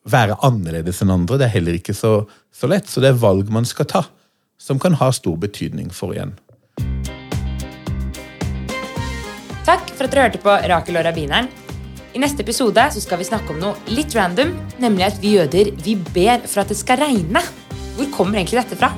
være 0.09 0.39
annerledes 0.47 1.03
enn 1.05 1.13
andre. 1.15 1.39
Det 1.41 1.49
er 1.49 1.57
heller 1.59 1.79
ikke 1.79 1.97
så, 1.97 2.15
så, 2.53 2.71
lett. 2.71 2.89
Så 2.91 3.03
det 3.03 3.13
er 3.13 3.21
valg 3.21 3.51
man 3.53 3.69
skal 3.69 3.89
ta, 3.91 4.05
som 4.61 4.81
kan 4.83 4.97
ha 5.01 5.11
stor 5.15 5.37
betydning 5.41 5.93
for 5.95 6.17
igjen. 6.17 6.35
Takk 9.67 9.93
for 9.95 10.07
at 10.07 10.13
dere 10.13 10.27
hørte 10.27 10.43
på 10.43 10.55
Rakel 10.73 10.99
og 10.99 11.07
rabbineren. 11.07 11.51
I 12.11 12.19
neste 12.19 12.43
episode 12.43 12.83
så 12.91 13.03
skal 13.03 13.21
vi 13.21 13.29
snakke 13.29 13.55
om 13.55 13.61
noe 13.63 13.95
litt 13.95 14.17
random, 14.19 14.51
nemlig 14.83 15.07
at 15.07 15.21
vi 15.23 15.37
jøder 15.37 15.71
vi 15.85 15.95
ber 15.95 16.43
for 16.43 16.65
at 16.65 16.73
det 16.73 16.81
skal 16.81 16.99
regne. 17.05 17.43
Hvor 17.95 18.11
kommer 18.17 18.41
egentlig 18.41 18.65
dette 18.65 18.79
fra? 18.81 18.91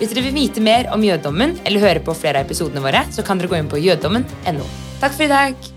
Hvis 0.00 0.14
dere 0.14 0.24
vil 0.30 0.38
vite 0.38 0.62
mer 0.64 0.86
om 0.94 1.02
jødedommen 1.04 1.58
eller 1.68 1.84
høre 1.84 2.00
på 2.00 2.14
flere 2.16 2.40
av 2.40 2.48
episodene 2.48 2.80
våre, 2.80 3.04
så 3.12 3.20
kan 3.26 3.36
dere 3.36 3.52
gå 3.52 3.58
inn 3.60 3.68
på 3.68 3.82
jødedommen.no. 3.84 4.70
Takk 5.02 5.12
for 5.12 5.26
i 5.26 5.30
dag. 5.34 5.70